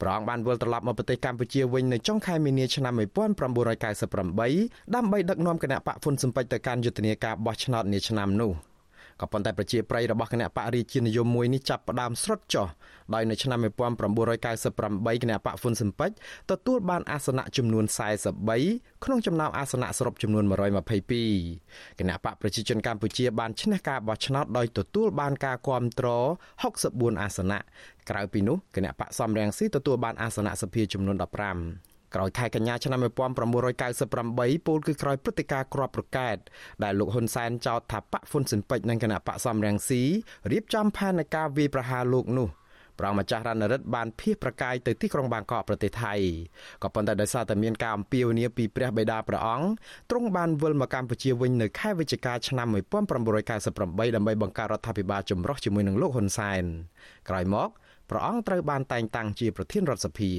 [0.01, 8.53] ព្រះអង្គបានវិលត្រឡប់មកប្រទេសកម្ពុជាវិញនៅចុងខែមីនាឆ្នាំ1998ដើម្បីដឹកនាំគណៈបកហ៊ុនស៊ិនប៉ិចទៅកាន់យុទ្ធនាការបោះឆ្នោតនាឆ្នាំនោះ។
[9.23, 12.67] ក៏ប៉ុន្តែប្រជាប្រិយរបស់គណៈបករាជានិយមមួយនេះចាប់ផ្ដើមស្រុតចុះ
[13.15, 16.17] ដោយនៅឆ្នាំ1998គណៈបកហ៊ុនស៊ិនពេជ្រ
[16.51, 17.85] ទទួលបានអាសនៈចំនួន
[18.45, 20.45] 43ក្នុងចំណោមអាសនៈសរុបចំនួន
[21.21, 26.09] 122គណៈបកប្រជាជនកម្ពុជាបានឈ្នះការបោះឆ្នោតដោយទទួលបានការគាំទ្រ
[26.65, 27.59] 64អាសនៈ
[28.11, 36.37] ក្រៅពីនោះគណៈបកសំរងស៊ីទទួលបានអាសនៈសភាចំនួន15 ក្រោយខែកញ្ញាឆ្នាំ1998ពោលគឺក្រោយព្រឹត្តិការណ៍ក្របប្រកែក
[36.83, 40.03] ដែលលោកហ៊ុនសែនចោទថាបកហ្វុនស៊ិនពេជ្រនិងគណៈបកសំរងស៊ី
[40.53, 42.49] រៀបចំផែនការវាយប្រហារលោកនោះ
[43.01, 46.15] ប្រងម្ចាស់រណរិទ្ធបានភៀសប្រកាយទៅទីក្រុងបាងកកប្រទេសថៃ
[46.83, 49.69] ក៏ប៉ុន្តែដោយសារតែមានការអំពាវនាវពីព្រះបិតាព្រះអង្គ
[50.11, 52.69] ទ្រង់បានវិលមកកម្ពុជាវិញនៅខែវិច្ឆិកាឆ្នាំ
[53.47, 56.65] 1998ដើម្បីបង្កើតរដ្ឋាភិបាលចម្រុះជាមួយនឹងលោកហ៊ុនសែន
[57.29, 57.69] ក្រោយមក
[58.11, 60.33] ព្រះអង្គត្រូវបានតែងតាំងជាប្រធានរដ្ឋសភា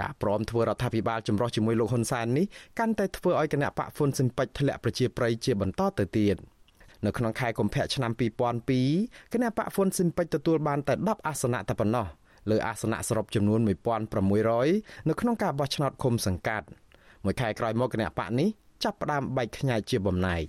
[0.00, 2.46] ការព្រមធ្វើរដ្ឋាភិបាលចម្រុះជាមួយលោកហ៊ុនសែននេះ
[2.78, 6.36] កាន់តែធ្វើឲ្យគណៈបកហ្វុនស៊ិនពេជ្រធ្លាក់ប្រជាប្រិយជាបន្តទៅទៀត
[7.04, 8.12] នៅក្នុងខែកុម្ភៈឆ្នាំ
[8.72, 12.06] 2002គណៈបកហ្វុនស៊ិនពេជ្រទទួលបានតែ10អាសនៈតែប៉ុណ្ណោះ
[12.50, 13.60] លើអាសនៈសរុបចំនួន
[14.34, 16.66] 1600នៅក្នុងការបោះឆ្នោតឃុំសង្កាត់
[17.24, 18.48] មួយខែក្រោយមកគណៈបកនេះ
[18.84, 20.44] ចាប់ផ្ដើមបែកខ្ញែកជាបំណែក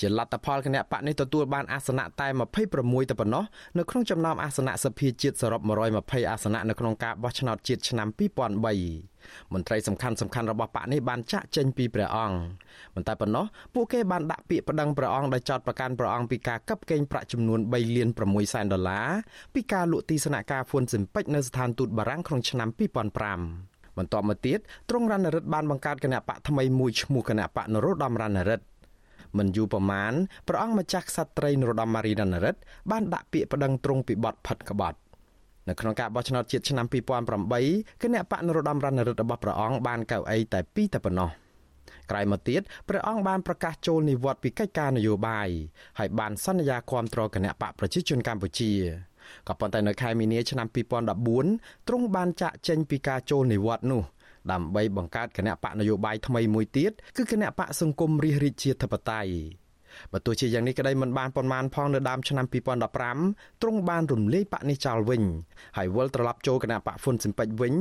[0.00, 2.26] ជាលទ្ធផលគណៈបកនេះទទួលបានអាសនៈតែ
[2.68, 3.44] 26តែប៉ុណ្ណោះ
[3.78, 5.60] នៅក្នុងចំណោមអាសនៈសភាជាតិសរុប
[5.96, 12.36] 120អាសនៈនៅក្នុងការបោះឆ្នោតជាតិឆ្នាំ2003មន្ត្រីសំខាន់សំខាន់របស់បកនេះបានចាក់ចេញពីព្រះអង្គ
[12.94, 13.44] មិនតែប៉ុណ្ណោះ
[13.74, 19.08] ពួកគេបានដាក់ពាក្យប្តឹងព្រះអង្គដោយចោទប្រកាន់ព្រះអង្គពីការកັບកេងប្រាក់ចំនួន3លាន6សែនដុល្លារ
[19.54, 28.64] ពីការលក់ទីសនការហ្វុនស៊ិមពេចនៅស្ថានទូតបារាំងក្នុងឆ្នាំ2005បន្ទាប់មកទៀតទ្រង់រណរិទ្ធបានបង្កើតគណៈបកថ្មីមួយឈ្មោះគណៈបកនរោត្តមរណរិទ្ធ
[29.38, 30.14] មិនយូរប៉ុន្មាន
[30.48, 32.60] ព្រះអង្គម្ចាស់ក្សត្រីនរោត្តមម៉ារីនរណរិទ្ធ
[32.90, 34.98] បានដាក់ពាក្យប្តឹងទ្រង់ពីបទផិតក្បត់
[35.68, 36.86] នៅក្នុងការបោះឆ្នោតជាតិឆ្នាំ
[37.44, 41.30] 2008គណៈបកនរោត្តមរណរិទ្ធរបស់ព្រះអង្គបានកៅអីតែ2តែប៉ុណ្ណោះ
[42.10, 45.48] ក្រោយមកទៀតព្រះអង្គបានប្រកាសចូលនិវត្តន៍ពីកិច្ចការនយោបាយ
[45.98, 48.72] ហើយបានសន្យាគាំទ្រគណៈបកប្រជាជនកម្ពុជា
[49.48, 54.02] ក៏ប៉ុន្តែនៅខែមីនាឆ្នាំ2014ទ្រង់បានចាក់ចេញពីការចូលនិវត្តន៍នោះ
[54.52, 59.32] ដើម្បីបង្កើតគណៈបកនយោបាយថ្មីមួយទៀតគឺគណៈបកសង្គមរាជរាជាធិបតេយ្យ
[60.12, 62.46] បើទោះជាយ៉ាងនេះក្តីមិនបានប៉ុន្មានផងនៅដើមឆ្នាំ
[63.04, 65.22] 2015ទ្រង់បានរំលាយបកនេះចោលវិញ
[65.76, 67.74] ហើយវិលត្រឡប់ចូលគណៈបកហ្វុនស៊ិនពេចវិញ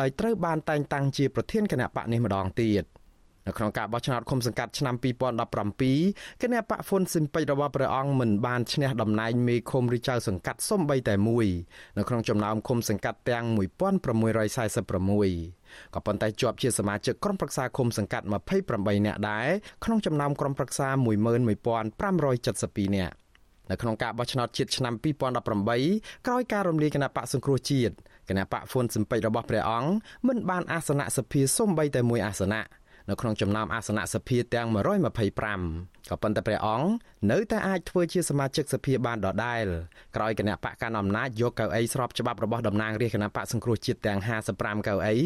[0.00, 2.84] ដោយត្រូវបានតែងតាំងជាប្រធានគណៈបកនេះម្ដងទៀត
[3.46, 11.46] នៅក្នុងការបោះឆ្នោតឃុំសង្កាត់ឆ្នាំ2017គណៈបកហ្វុនស៊ិនពេចរបស់ព្រះអង្គមិនបានឈ្នះតំណែងមេឃុំឬចៅសង្កាត់សំបីតែមួយ
[11.98, 13.54] នៅក្នុងចំណោមឃុំសង្កាត់ទាំង1646
[15.94, 18.26] ក៏ប៉ុន្តែជាប់ជាសមាជិកក្រុមប្រឹក្សាឃុំសង្កាត់
[18.66, 19.46] 28នាក់ដែរ
[19.84, 23.14] ក្នុងចំណោមក្រុមប្រឹក្សា11572នាក់
[23.70, 24.94] នៅក្នុងការបោះឆ្នោតជាតិឆ្នាំ
[25.60, 27.94] 2018ក្រោយការរំលាយគណៈបកសង្គ្រោះជាតិ
[28.28, 29.90] គណៈបកហ្វុនស៊ិមពេចរបស់ព្រះអង្គ
[30.26, 32.62] មិនបានអាសនៈសភាសូម្បីតែមួយអាសនៈ
[33.10, 36.88] នៅក្នុងចំណោមអាសនៈសភាទាំង125ក៏ប៉ុន្តែព្រះអង្គ
[37.32, 39.64] នៅតែអាចធ្វើជាសមាជិកសភាបានដដែល
[40.16, 44.18] ក្រោយគណៈបកកណ្ដាលអំណាចយកកៅអីស្របច្បាប់របស់តំណាងរាជគណៈបកសង្គ្រោះជាតិទាំង
[44.54, 45.16] 55កៅអី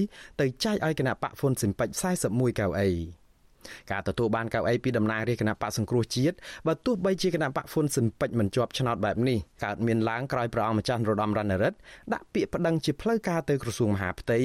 [0.41, 1.89] ទៅចែកឲ្យគណៈបកហ្វុនស៊ិនពេច
[2.25, 2.91] 41កៅអី
[3.91, 11.77] ការទទួលបានកៅអីពីតំណាងរាជគណៈបកសង្គ្រោះជាតិបើទោះបីជាគណៈបកហ្វុនស៊ិនពេចមិនជាប់ឆ្នោតបែបនេះកើតមានឡើងក្រោយព្រះអង្គម្ចាស់នរោត្តមរណរដ្ឋ
[12.13, 14.39] ដាក់ពាក្យប្តឹងជាផ្លូវការទៅក្រសួងមហាផ្ទៃ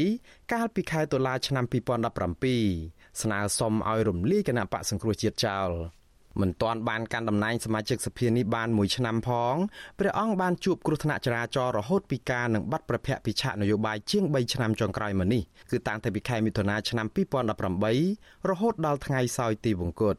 [0.54, 5.70] កាលពីខែតុលាឆ្នាំ2017 ស្នើសុំឲ្យរំលាយគណៈបកសង្គ្រោះជាតិចោល
[6.42, 9.56] មិនទាន់បានកាន់តំណែងសមាជិកសភានេះបានមួយឆ្នាំផង
[10.00, 15.42] ព្រះអង្គបានជួបគ្រោះថ្នាក់ចរាចរណ៍រហូតពីការនឹងបាត់ប្រភពពិឆាកនយោបាយជាង3ឆ្នាំចុងក្រោយមកនេះ
[15.72, 17.08] គឺតាំងពីខែមិថុនាឆ្នាំ
[17.78, 20.16] 2018រហូតដល់ថ្ងៃសោយទីវង្គត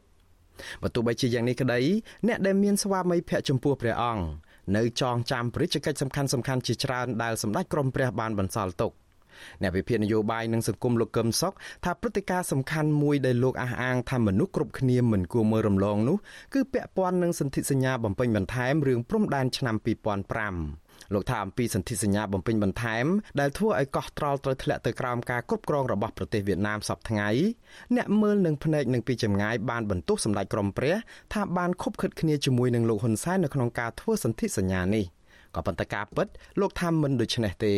[0.81, 1.79] បើទោះបីជាយ៉ាងនេះក្តី
[2.27, 4.23] អ្នកដែលមានស្វាមីភក្តិចំពោះព្រះអង្គ
[4.77, 8.91] នៅចងចាំព្រះរាជកិច្ចសំខាន់សំខាន់ជាច្រើនដែលសម្ដេចក្រមព្រះបានបន្សល់ទុក
[9.61, 11.53] អ្នកវិភាគនយោបាយនិងសង្គមលោកកឹមសុខ
[11.83, 16.17] ថាព្រឹត្តិការណ៍សំខាន់មួយដែលលោកអះអាងថាមនុស្សគ្រប់គ្នាមិនគួរមើលរំលងនោះ
[16.53, 23.05] គឺពាក់ព័ន្ធនឹងសន្ធិសញ្ញាបំពេញបន្ថែមរឿងព្រំដែនឆ្នាំ2005លោកថាអំពីសន្ធិសញ្ញាបំពេញបន្ថែម
[23.39, 27.29] ដែលធ្វើឲ្យកោះត្រល់ត្រូវធ្លាក់ទៅក្រោមការគ្រប់គ្រងរបស់ប្រទេសវៀតណាមសប្តាហ៍ថ្ងៃ
[27.95, 30.95] អ្នកមើលនឹងភ្នែកនឹងពីចម្ងាយបានបន្ទោសសម្ដេចក្រមព្រះ
[31.33, 35.05] ថាបានខົບខិតគ្នាជាមួយនឹងលោកហ៊ុនសែននៅក្នុងការធ្វើសន្ធិសញ្ញានេះ
[35.55, 36.27] ក៏ប៉ុន្តែការពិត
[36.59, 37.75] លោកថាមិនដូច្នេះទេ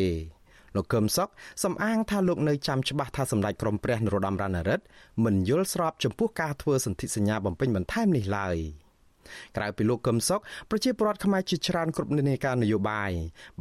[0.75, 1.29] លោកកឹមសុខ
[1.63, 4.83] សំអាងថាលោកនៅចាំច្បាស់ថាសម្ដេចក្រមព្រះនរោត្តមរណរដ្ឋ
[5.23, 8.57] មិនយល់ស្របចំពោះការធ្វើសន្ធិសញ្ញាបំពេញបន្ថែមនេះឡើយ
[9.57, 13.11] ក្រៅពីលោកកឹមសុខប្រជាពលរដ្ឋខ្មែរជាច្រើនគ្រប់និន្នាការនយោបាយ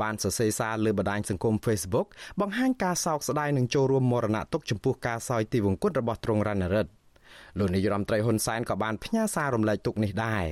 [0.02, 2.06] បានសរសេរសារលើបណ្ដាញសង្គម Facebook
[2.40, 7.03] បង្ហាញការសោកស្ដាយនិងចូលរួមមរណទុកចំពោះការសោយទីវង្គតរបស់ទ្រង់រណរដ្ឋ
[7.58, 10.46] លោកនាយរដ្ឋមន្ត្រីហ៊ុនសែនក៏បានផ្ញើសាររំលែកទុកនេះដែរ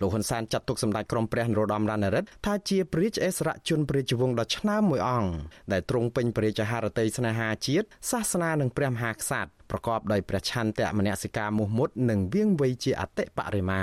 [0.00, 5.32] លោកហ៊ុនសែនចាត់ទុកសម្ដេចក្រមព្រះនរោត្តមរណរដ្ឋថាជាព្រះរាជអិសរិយជនព្រះរាជវង្សដ៏ឆ្នើមមួយអង្គ
[5.72, 13.72] ដែលទ្រង់ពេញព្រះរាជហឫទ័យស្នេហាជាតិសាសនានិងព្រះមហាក្សត្រប្រកបដោយព្រះឆន្ទៈមនសិការមោះមុតនិងវៀងវៃជាអតិបរិម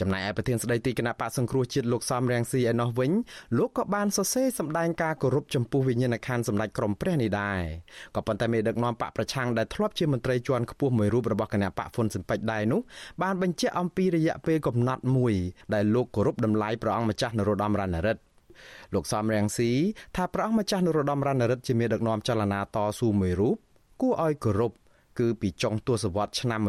[0.00, 3.12] ចំណែកឯប្រធានស្ដីទីគណៈបកសង្គ្រោះជាតិលោកសំរងស៊ីឯណោះវិញ
[3.58, 7.60] លោកក៏បានសរសេរសម្ដែងការគោរពចំពោះវិញ្ញាណក្ខន្ធសម្ដេចក្រមព្រះនេះដែរ
[8.14, 12.80] ក៏ប៉ុន្តែមេដឹកនាំបកប្រឆាំងដែលធ្លាប់ជាមន្ត្រីជាន់ខ្ពស់មួយរូបរបស់គណៈបកហ្វុនស៊ិនពេចដែរនោះ
[13.22, 15.34] បានបញ្ជាក់អំពីរយៈពេលកំណត់មួយ
[15.74, 18.22] ដែលលោកគោរពតម្លៃព្រះអង្គម្ចាស់នរោត្តមរណរដ្ឋ
[18.94, 19.70] លោកសំរងស៊ី
[20.16, 23.56] ថាព្រះអង្គម្ចាស់នរោត្តមរណរដ្ឋជាមេដឹកនាំចលនាតស៊ូមួយរូប
[24.00, 24.72] គួរឲ្យគោរព
[25.18, 26.60] គឺពីចុងទសវត្សរ៍ឆ្នាំ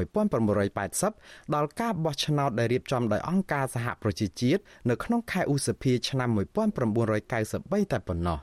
[0.74, 8.40] 1980ដល់ការបោះឆ្នោតដែលរៀបចំដោយអង្គការសហប្រជាជាតិនៅក្នុងខែឧសភាឆ្នាំ1993តែប៉ុណ្ណោះ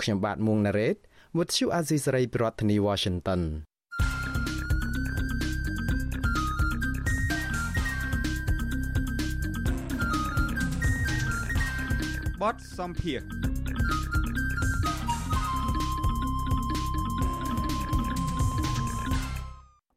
[0.00, 0.96] ខ្ញុំបាទមួងណារ៉េត
[1.36, 3.40] With you Azisari ប្រធានាធិបតី Washington
[12.40, 13.49] បតសំភារ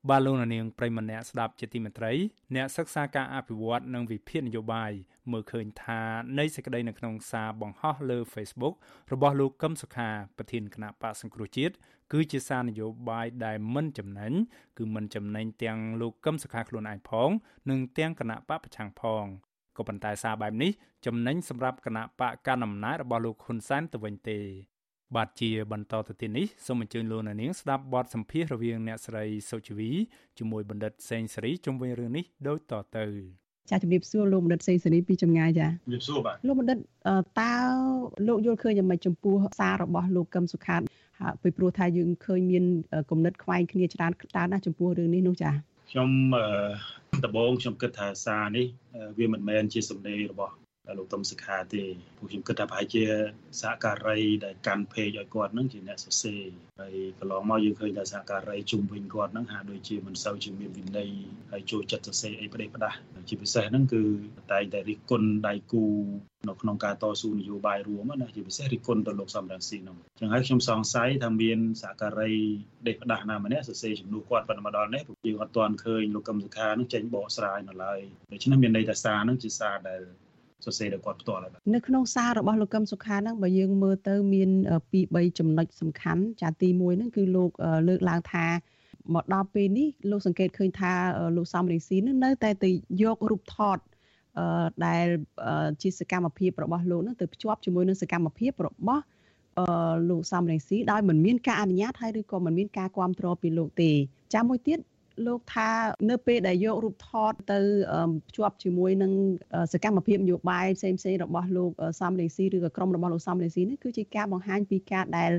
[0.09, 2.11] បាទលោកនាងប្រិមម្នាក់ស្ដាប់ជាទីមេត្រី
[2.55, 4.91] អ្នកសិក្សាការអភិវឌ្ឍនិងវិភាគនយោបាយ
[5.31, 6.01] មើលឃើញថា
[6.39, 8.75] នៃសេចក្តីនៅក្នុងសារបង្ហោះលើ Facebook
[9.11, 11.73] របស់លោកកឹមសុខាប្រធានគណៈបកសង្គ្រោះជាតិ
[12.13, 14.33] គឺជាសារនយោបាយដែលមិនចំណេញ
[14.77, 17.29] គឺមិនចំណេញទាំងលោកកឹមសុខាខ្លួនឯងផង
[17.69, 19.23] និងទាំងគណៈបកប្រឆាំងផង
[19.77, 20.71] ក៏ប៉ុន្តែសារបែបនេះ
[21.05, 24.39] ចំណេញសម្រាប់គណៈបកកណ្ដាលអំណាចរបស់លោកហ៊ុនសែនទៅវិញទេ
[25.15, 29.91] បាទជាបន្តទៅទៀតនេះសូមអញ្ជើញលោកអ្នកនាងស្ដាប់បទសម្ភាសន៍រវាងអ្នកស្រីសុជីវី
[30.37, 33.05] ជាមួយបណ្ឌិតសេងសេរីជុំវិញរឿងនេះដូចតទៅ
[33.69, 36.77] ចាជំរាបសួរលោកបណ្ឌិតសេងសេរីពីចម្ងាយចាជំរាបសួរបាទលោកបណ្ឌិត
[37.39, 37.53] តើ
[38.27, 40.81] លោកយល់ឃើញយ៉ាងម៉េចចំពោះសាររបស់លោកកឹមសុខាត
[41.41, 42.63] ពីព្រោះថាយើងឃើញមាន
[43.09, 45.51] គំនិតខ្វែងគ្នាច្រើនច្រើនណាស់ចំពោះរឿងនេះនោះចា
[45.91, 46.09] ខ្ញុំ
[47.25, 48.65] ដំបូងខ្ញុំគិតថាសារនេះ
[49.17, 50.53] វាមិនមែនជាសម្ដីរបស់
[50.97, 51.83] លោកតុំសិក្ខាទេ
[52.17, 53.03] ពួកខ្ញុំគិតថាប្រហែលជា
[53.61, 56.41] សហការីដែលកាន់ពេកឲ្យគាត់នឹងជាអ្នកសរសេរ
[56.79, 61.09] ហើយកន្លងមកយើងឃើញថាសហការីជុំវិញគាត់នឹងហាក់ដូចជាមិនសូវជាមានវិន័យ
[61.51, 62.97] ហើយចូលចិត្តសរសេរអីប្រេះផ្ដាស់
[63.29, 64.03] ជាពិសេសហ្នឹងគឺ
[64.51, 65.85] តែងតែរិះគន់ដៃគូ
[66.49, 72.33] នៅក្នុងការតស៊ូនយោបាយរួមណាជាពិសេសរិះគន់ទៅលោកសំរងស៊ីនោះចឹងហើយខ្ញុំសង្ស័យថាមានសហការី
[72.87, 77.99] ដេកផ្ដាស់ណាម្នាក់សរសេរជំនួសគាត់ប៉ុន្តែមកដល់នេះពួកយើងអត់ទាន់ឃើញលោកកឹមសុខានឹងចេញបកស្រាយនៅឡើយ
[78.31, 80.01] ដូច្នេះមានន័យថាសារនឹងជាសារដែល
[80.65, 84.49] សរសេរដល់គាត់ផ្ទាល់ហើយនៅក្នុងសាររបស់លោកកឹមសុខាហ្នឹងបើយើងមើលទៅមាន
[84.89, 87.49] 2 3ចំណុចសំខាន់ចាទី1ហ្នឹងគឺលោក
[87.87, 88.45] លើកឡើងថា
[89.13, 90.91] មកដល់ពេលនេះលោកសង្កេតឃើញថា
[91.37, 92.69] លោកសំរងស៊ីនឹងនៅតែទៅ
[93.03, 93.77] យករូបថត
[94.39, 95.05] អឺដែល
[95.81, 99.03] ជាសកម្មភាពរបស់លោកនឹងទៅភ្ជាប់ជាមួយនឹងសកម្មភាពរបស់
[99.59, 103.91] អឺលោកសំរងស៊ីដោយមិនមានការអនុញ្ញាតហើយឬក៏មិនមានការគ្រប់គ្រងពីលោកទេ
[104.33, 104.79] ចាំមួយទៀត
[105.27, 105.69] លោកថា
[106.09, 107.59] នៅពេលដែលយករូបថតទៅ
[108.29, 109.11] ភ្ជាប់ជាមួយនឹង
[109.73, 115.31] សកម្មភាពនយោបាយផ្សេងផ្សេងរបស់លោកសំរងស៊ីឬក៏ក្រុមរបស់លោកសំរងស៊ីនេះគឺជាការបង្ហាញពីការដែល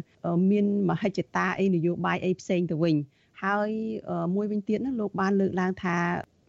[0.50, 2.96] មានមហិច្ឆតាអីនយោបាយអីផ្សេងទៅវិញ
[3.44, 3.70] ហើយ
[4.34, 5.96] មួយវិញទៀតនោះលោកបានលើកឡើងថា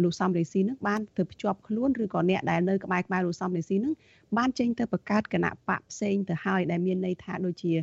[0.03, 3.93] លោកសំរេស៊ីនឹងបានទៅភ្ជាប់ខ្លួនឬក៏អ្នកដែលនៅក្បែរក្បែរលោកសំរេស៊ីនឹង
[4.37, 7.73] បានចេញទៅបង្កើតគណៈបកផ្សេងទៅហើយដែលមានន័យថាដូចជា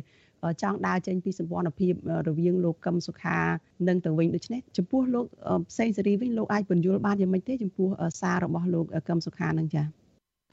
[0.61, 1.93] ចង់ដើរចេញពីសម្ព័ន្ធភាព
[2.27, 3.39] រវាងលោកកឹមសុខា
[3.87, 5.25] និងទៅវិញដូច្នេះចំពោះលោក
[5.71, 7.87] ផ្សេងសេរីវិញលោកអាចបញ្យល់បានយ៉ាងម៉េចទេចំពោះ
[8.21, 9.87] សាររបស់លោកកឹមសុខានឹងចា៎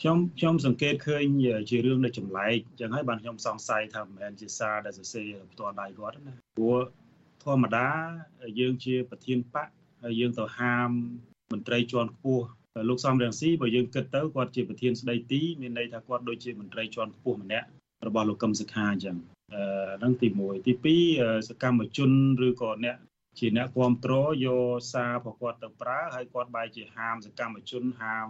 [0.01, 1.25] ខ្ញុំខ្ញុំសង្កេតឃើញ
[1.71, 6.79] ជារឿងដែលចម្លែកអញ្ចឹងហើយបានខ្ញុំសង្ស័យថាមិនមែនជាសារដែលសរសេរផ្ទាល់ដៃគាត់ណាព្រោះ
[7.45, 7.89] ធម្មតា
[8.61, 9.69] យើងជាប្រធានបក
[10.03, 10.89] ហើយយើងទៅហាម
[11.53, 12.47] មន្ត្រីជាន់ខ្ពស់
[12.89, 17.67] លោកសំរងស៊ីបើយើងគិតទៅគាត់ជាប្រធានស្ដីទីមានន័យថាគាត់ដូចជាមន្ត្រីជាន់ខ្ពស់ម្នាក់
[18.07, 19.17] របស់លោកកឹមសុខាអញ្ចឹង
[19.99, 20.73] ហ្នឹងទី1ទី
[21.17, 22.11] 2សកម្មជន
[22.47, 22.97] ឬក៏អ្នក
[23.39, 28.29] ជាអ្នកគ្រប់គ្រងយកសាររបស់គាត់ទៅប្រើហើយគាត់បែរជាហាមសកម្មជនហាម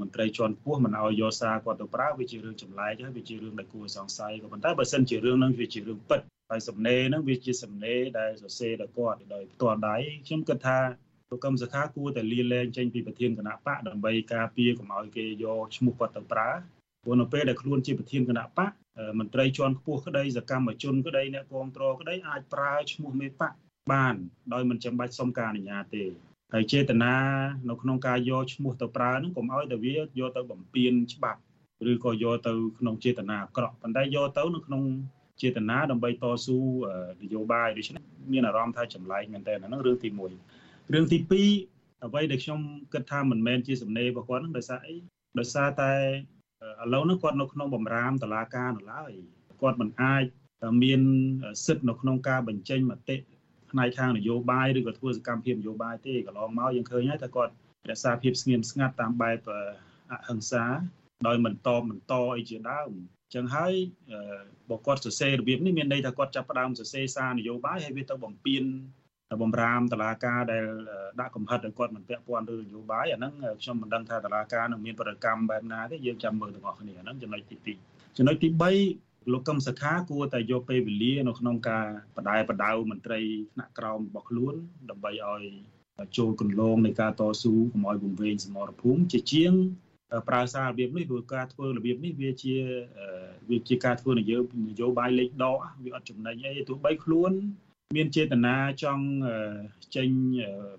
[0.00, 6.20] មន្ត្រីជាន់ខ្ពស់មិនឲ្យយកសារគាត់ទៅប្រើវាជារឿងចម្លែកហើយវាជារឿងដែលគួរសង្ស័យក៏ប៉ុន្តែបើសិនជារឿងហ្នឹងវាជារឿងពិត
[6.50, 9.96] ហើយសំណេរហ្នឹងវាជាសំណេរដែលសរសេរដល់គាត់ដោយផ្ទាល់ដៃ
[10.26, 10.78] ខ្ញុំគិតថា
[11.30, 16.50] លោកកឹមសុខាគួរតែលាលែងចេញពីប្រធានគណៈបកដើម្បីការពារកុំឲ្យគេយកឈ្មោះគាត់ទៅប្រើ
[17.02, 18.70] ព្រោះនៅពេលដែលខ្លួនជាប្រធានគណៈបក
[19.18, 23.52] មន្ត្រីជាន់ខ្ពស់ក្តីសកម្មជនក្តីអ្នកគ្រប់គ្រងក្តីអាចប្រើឈ្មោះមេបក
[23.92, 24.14] បាន
[24.52, 26.04] ដោយមិនចាំបាច់សុំការអនុញ្ញាតទេ
[26.54, 27.14] ហើយចេតនា
[27.68, 31.40] នៅក្នុងការយកឈ្មោះទៅប្រើហ្នឹងកុំឲ្យតែវាយកទៅបំពេញច្បាប់
[31.90, 34.82] ឬក៏យកទៅក្នុងចេតនាអាក្រក់ប៉ុន្តែយកទៅនៅក្នុង
[35.42, 36.58] ចេតនាដើម្បីតស៊ូ
[37.22, 42.60] នយោបាយដូច្នេះមានអារម្មណ៍ថាចម្លែកមែនតើហ្នឹងរឿងទី1រឿងទី2អ្វីដែលខ្ញុំ
[42.92, 44.94] គិតថាមិនមែនជាសំណេររបស់គាត់ហ្នឹងដោយសារអី
[45.38, 45.92] ដោយសារតែ
[46.82, 49.10] ឥឡូវនេះគាត់នៅក្នុងបំរាមតឡាការនៅឡើយ
[49.60, 50.24] គាត់មិនអាច
[50.82, 51.00] មាន
[51.64, 53.16] សិទ្ធិនៅក្នុងការបញ្ចេញមតិ
[53.70, 57.52] ផ្នែកខាងនយោបាយឬក៏ធ្វើសកម្មភាពនយោបាយទេកន្លងមកយើងឃើញហើយថាគាត់
[57.90, 59.38] រក្សាភាពស្ងៀមស្ងាត់តាមបែប
[60.10, 60.64] អហិង្សា
[61.26, 62.90] ដោយមិនតបមិនតអីជាដើម
[63.24, 63.74] អញ្ចឹងហើយ
[64.70, 68.62] បើគាត់សរសេររបៀបនេះមានន័យថាគាត់ចាប់ផ្ដើមសរសេរសារនយោបាយហើយវាទៅបំពេញ
[69.42, 70.66] បំរាមតឡាការដែល
[71.20, 77.56] ដាក់កំហិតឲ្យគាត់មិនពាក់ព័ន្ធរឿងនយោបាយអាហ្នឹងខ្ញុំមិនដឹងថាតឡាការនឹងមានប្រតិកម្មបែបណាទេយើងចាំមើលទាំងអស់គ្នាហ្នឹងចំណុចទី
[77.86, 78.48] 2ចំណុចទី
[78.90, 83.20] 3លោកកឹមសខាគួរតែយកពេលវេលានៅក្នុងការបដិបដៅមន្ត្រី
[83.52, 84.54] ថ្នាក់ក្រោមរបស់ខ្លួន
[84.90, 85.42] ដើម្បីឲ្យ
[86.16, 89.52] ចូលគន្លងនៃការតស៊ូកុំឲ្យវង្វេងសមរភូមិជាជាង
[90.28, 92.54] ប្រើសាររបៀបនេះព្រោះការធ្វើរបៀបនេះវាជា
[93.50, 97.32] វាជាការធ្វើនយោនយោបាយលេខដកវាអត់ចំណេញអីទោះបីខ្លួន
[97.96, 99.04] មានចេតនាចង់
[99.96, 100.08] ចេញ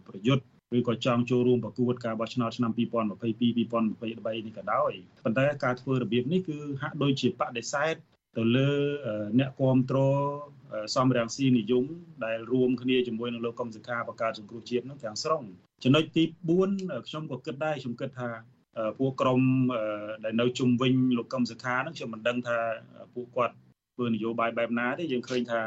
[0.08, 0.44] ប្រយុទ្ធ
[0.78, 4.92] ឬក៏ចង់ចូលរួមប្រកួតការបោះឆ្នោតឆ្នាំ2022 2023នេះក៏ដោយ
[5.24, 7.96] ប៉ុន្តែការធ្វើរបៀបនេះគឺហាក់ដូចជាបដិសេធ
[8.38, 8.72] ទៅលើ
[9.40, 10.20] អ្នកគ្រប់គ្រង
[10.96, 11.86] សំរងស៊ីនិយម
[12.26, 15.44] ដែលរួមគ្នាជាមួយនឹងលោកកុំសខាបង្កើតសង្គ្រោះជាតិនោះទាំងស្រុង
[15.84, 16.24] ចំណុចទី
[16.66, 18.30] 4ខ្ញុំក៏គិតដែរខ្ញុំគិតថា
[19.00, 19.42] ពួកក្រម
[20.24, 22.58] ដែលនៅជុំវិញលោកកឹមសុខាហ្នឹងខ្ញុំមិនដឹងថា
[23.14, 23.56] ពួកគាត់
[23.96, 25.62] ធ្វើនយោបាយបែបណាទេយើងឃើញថា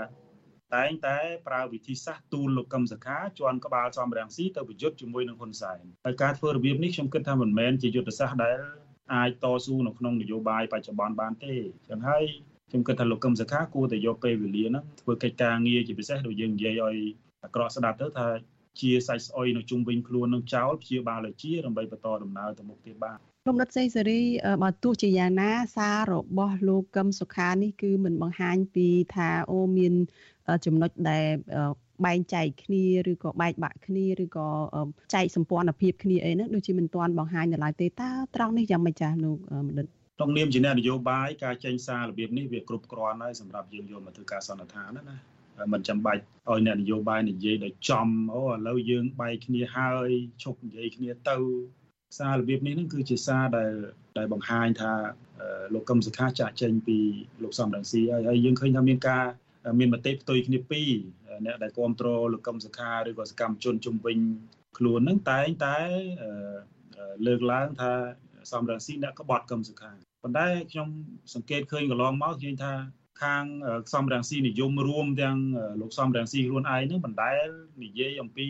[0.77, 1.18] តែងតែ
[1.49, 8.59] ប្រើវិធីសាស្ត្រទូលលោកកឹមសុខាជន់ក្បាលសំរាំងស៊ីទៅប្រយុទ្ធជាមួយនឹងហ៊ុនសែនហើយការធ្វើរបៀបនេះខ្ញុំគិតថាមិនមែនជាយុទ្ធសាស្ត្រដែល
[9.14, 11.55] អាចតស៊ូនៅក្នុងនយោបាយបច្ចុប្បន្នបានទេ
[11.89, 12.25] ចឹងហើយ
[12.70, 16.99] ខ្ញុំគិតថាលោកកឹមសុខាគួរតែយកពេលវេលាហ្នឹងធ្វើកិច្ចការងារជាពិសេសដូចយើងនិយាយឲ្យ
[17.45, 18.27] អាក្រក់ស្ដាប់ទៅថា
[18.81, 24.20] ជាសាច់ស្អុយនៅជុំវិញខ្លួននឹងចោលព្យាបាលឲ្យជាដើម្បីបន្តដំណើរទៅមុខទៀតបានលោកដិតសេងសេរី
[24.62, 29.95] បើទោះជាយ៉ាងណាសាររបស់លោកកឹមសុខានេះគឺមិនបង្ហាញពីថាអូមាន
[30.66, 31.24] ចំណុចដែល
[32.07, 34.49] បែងចែកគ្នាឬក៏បែកបាក់គ្នាឬក៏
[35.14, 39.38] ចែកសម្ព័ន្ធភាពគ្នាអីហ្នឹងដូចជាមិនទាន់បង្ហាញនៅឡើយទេតើត្រង់នេះយ៉ាងម៉េចចាស់លោក
[39.68, 39.86] មនិត
[40.16, 45.16] ក្នុងនាមជាអ្នកនយោបាយការចេញសាររបៀបនេះវាគ្រប់គ្រាន់ហើយសម្រាប់យើងយកមកធ្វើការសន្និដ្ឋានណាណា
[45.72, 50.09] មិនចាំបាច់ឲ្យអ្នកនយោបាយនិយាយដោយចំអូឥឡូវយើងបែកគ្នាហើយ
[50.42, 51.36] ឈប់និយាយគ្នាទៅ
[52.18, 53.72] សាររបៀបនេះនឹងគឺជាសារដែល
[54.18, 54.92] ដែលបង្ហាញថា
[55.74, 56.99] លោកកឹមសុខាចាក់ចេញពី
[57.42, 59.24] លោកសំរងស៊ីហើយហើយយើងឃើញថាមានការ
[59.78, 60.90] មានមតិផ្ទុយគ្នាពីរ
[61.46, 64.18] អ្នកដែលគ្រប់គ្រងលោកកឹមសុខាឬក៏សកម្មជនជំវិញ
[64.78, 65.78] ខ្លួននឹងតែងតែ
[67.26, 67.92] លើកឡើងថា
[68.52, 69.90] សំរងស៊ីអ្នកក្បត់កឹមសុខា
[70.22, 70.88] ប៉ុន្តែខ្ញុំ
[71.34, 72.72] សង្កេតឃើញកន្លងមកឃើញថា
[73.22, 73.44] ខាង
[73.94, 75.36] សំរងស៊ីនិយមរួមទាំង
[75.80, 77.46] លោកសំរងស៊ីខ្លួនឯងនឹងបណ្ដែល
[77.84, 78.48] និយាយអំពី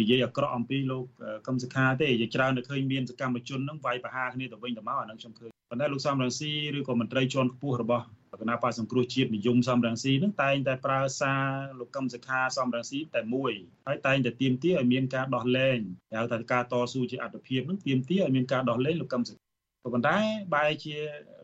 [0.00, 1.04] និយាយអាក្រក់អំពីលោក
[1.46, 8.04] កឹមសុខាទេជាច្រើនតែឃើញមានសកម្មជននឹងវាយប្រហារគ្នាទៅវិញទៅមកអានឹងខ្ញុំឃើញប៉ុន្តែលោកសំរងស៊ីឬក៏មន្ត្រីជាន់ខ្ពស់របស់
[8.40, 11.42] គណៈបកសង្គ្រោះជាតិនិយមសំរងស៊ីនឹងតែងតែប្រើសារ
[11.78, 13.52] លោកកឹមសុខាសំរងស៊ីតែមួយ
[13.86, 15.78] ហើយតែងតែទៀមទាឲ្យមានការដោះលែង
[16.14, 19.42] ហៅថាការតស៊ូជាអត្តភាពនឹងទៀមទាឲ្យមានការដោះលែងលោកកឹមសុខា
[19.84, 20.16] ប៉ុន្តែ
[20.54, 20.96] បែរជា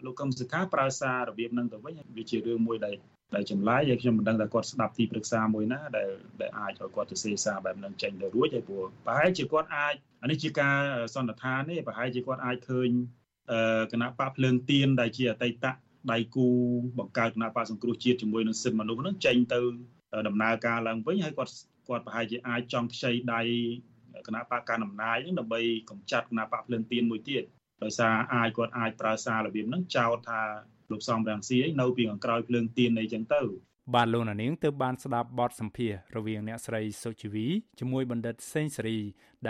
[0.04, 2.94] លោកកឹមសុខាប្រើសាររបៀបហ្នឹងទៅវិញវាជារឿងមួយដែល
[3.34, 6.10] ដែលចម្លើយឲ្យខ្ញុំមិនដឹងថាគាត់ស្ដាប់ទីប្រឹក្សាមួយណាដែល
[6.40, 10.76] ដែលអាចឲ្យគាត់ទៅសេសារបែបហ្នឹងចេញទៅរួចហើយព្រោះប្រហែលជាគាត់អាចអានេះជាការ
[11.14, 12.88] សន្និដ្ឋានទេប្រហែលជាគាត់អាចឃើញ
[13.92, 15.66] គណៈបកភ្លើងទៀនដែលជាអតីត
[16.12, 16.46] ដៃគូ
[16.98, 19.60] បង្កើតគណៈបកសង្គ្រោះជាតិជាមួយនឹងសិទ្ធិមនុស្សហ្នឹងចេញទៅ
[20.28, 21.52] ដំណើរការឡើងវិញហើយគាត់
[21.88, 23.42] គាត់ប្រហែលជាអាចចង់ខ្ចីដៃ
[24.26, 27.42] គណៈបកកណ្ដាលអំណាចហ្នឹងដើម្បីកម្ចាត់គណៈបកភ្លើងទៀនមួយទៀត
[27.82, 30.42] ដោយសារអាចគាត់អាចប្រើសាររបៀបហ្នឹងចោទថា
[30.90, 33.42] លោកសំរងស៊ីនៅពីខាងក្រោយភ្លើងទៀនអីចឹងទៅ
[33.94, 37.46] បាទលោកនាងទើបបានស្ដាប់បទសម្ភាសរវាងអ្នកស្រីសុជីវី
[37.78, 38.98] ជាមួយបណ្ឌិតសេងសេរី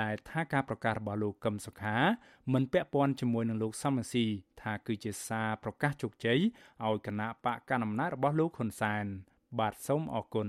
[0.00, 1.96] ដែលថាការប្រកាសរបស់លោកកឹមសុខា
[2.52, 4.24] មិនពាក់ព័ន្ធជាមួយនឹងលោកសំរងស៊ី
[4.62, 6.38] ថាគឺជាសារប្រកាសជោគជ័យ
[6.86, 9.04] ឲ្យគណៈបកកណ្ដាលអំណាចរបស់លោកហ៊ុនសែន
[9.58, 10.48] បាទសូមអរគុណ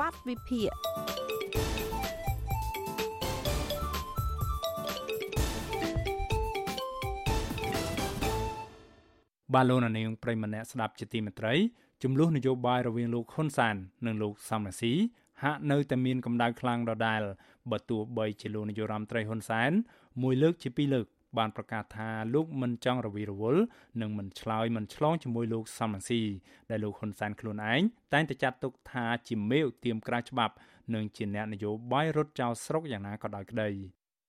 [0.00, 0.95] បទវិភាគ
[9.54, 11.54] បាទលោកនាងប្រិមម្នាក់ស្ដាប់ជាទីមេត្រី
[12.02, 13.76] ចំនួននយោបាយរវាងលោកហ៊ុនសាន
[14.06, 14.94] និងលោកសំរាស៊ី
[15.42, 17.22] ហាក់នៅតែមានកម្ដៅខ្លាំងដដែល
[17.70, 19.70] បើទោះបីជាលោកនាយរដ្ឋមន្ត្រីហ៊ុនសែន
[20.22, 21.06] មួយលើកជាពីរលើក
[21.38, 23.62] បានប្រកាសថាលោកមិនចង់រវីរវល់
[24.00, 26.22] និងមិនឆ្លើយមិនឆ្លងជាមួយលោកសំរងស៊ី
[26.70, 27.82] ដែលលោកហ៊ុនសែនខ្លួនឯង
[28.12, 30.54] តែងតែចាត់ទុកថាជាមេឧទាមក្រៅច្បាប់
[30.94, 33.70] និងជាអ្នកនយោបាយរត់ចោលស្រុកយ៉ាងណាក៏ដោយក្តី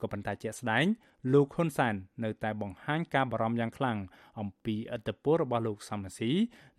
[0.02, 0.86] ក៏ប៉ុន្តែជាក់ស្ដែង
[1.34, 3.98] លោកហ៊ុនសែននៅតែបង្ហាញការបារម្ភយ៉ាងខ្លាំង
[4.40, 6.32] អំពីអត្តពលរបស់លោកសំរាស៊ី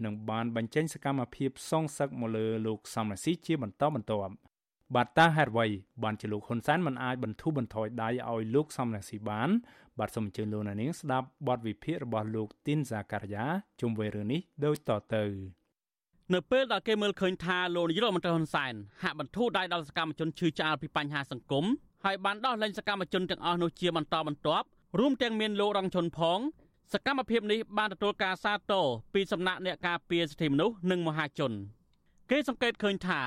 [0.04, 4.34] និងបានបញ្ចេញសកម្មភាពសងសឹកមកលើលោកសំរាស៊ីជាបន្តបន្ទាប់
[4.96, 5.66] បាទតាហេតុអ្វី
[6.02, 9.48] បានជាលោកហ៊ុនសែនមិនអាចបន្ធូរបន្ថយដៃឲ្យលោកសំរាស៊ីបាន
[9.98, 13.44] បាទសូមអញ្ជើញលោកនាងស្ដាប់បទវិភាគរបស់លោកទីនសាការីយ៉ា
[13.80, 15.24] ជុំវិញរឿងនេះដូចតទៅ
[16.34, 21.64] នៅពេលដែលគេមើលឃើញថាលោកនាយរដ្ឋមន្ត្រីហ៊ុនសែនហាក់បន្ធូរដៃដល់សកម្មជនឈឺឆ្អាលពីបញ្ហាសង្គម
[22.04, 24.66] ហើយបានដោះលែងសកម្មជនទាំងអស់នោះជាបន្តបន្ទាប់
[24.98, 26.38] រួមទាំងមានលោករងឈុនផង
[26.92, 31.52] សកម្មភាពនេះបានទទួលការសាទរពីសំណាក់អ្នកការពារសិទ្ធិមនុស្សនិងមហាជន
[32.30, 33.20] គេសង្កេតឃើញថា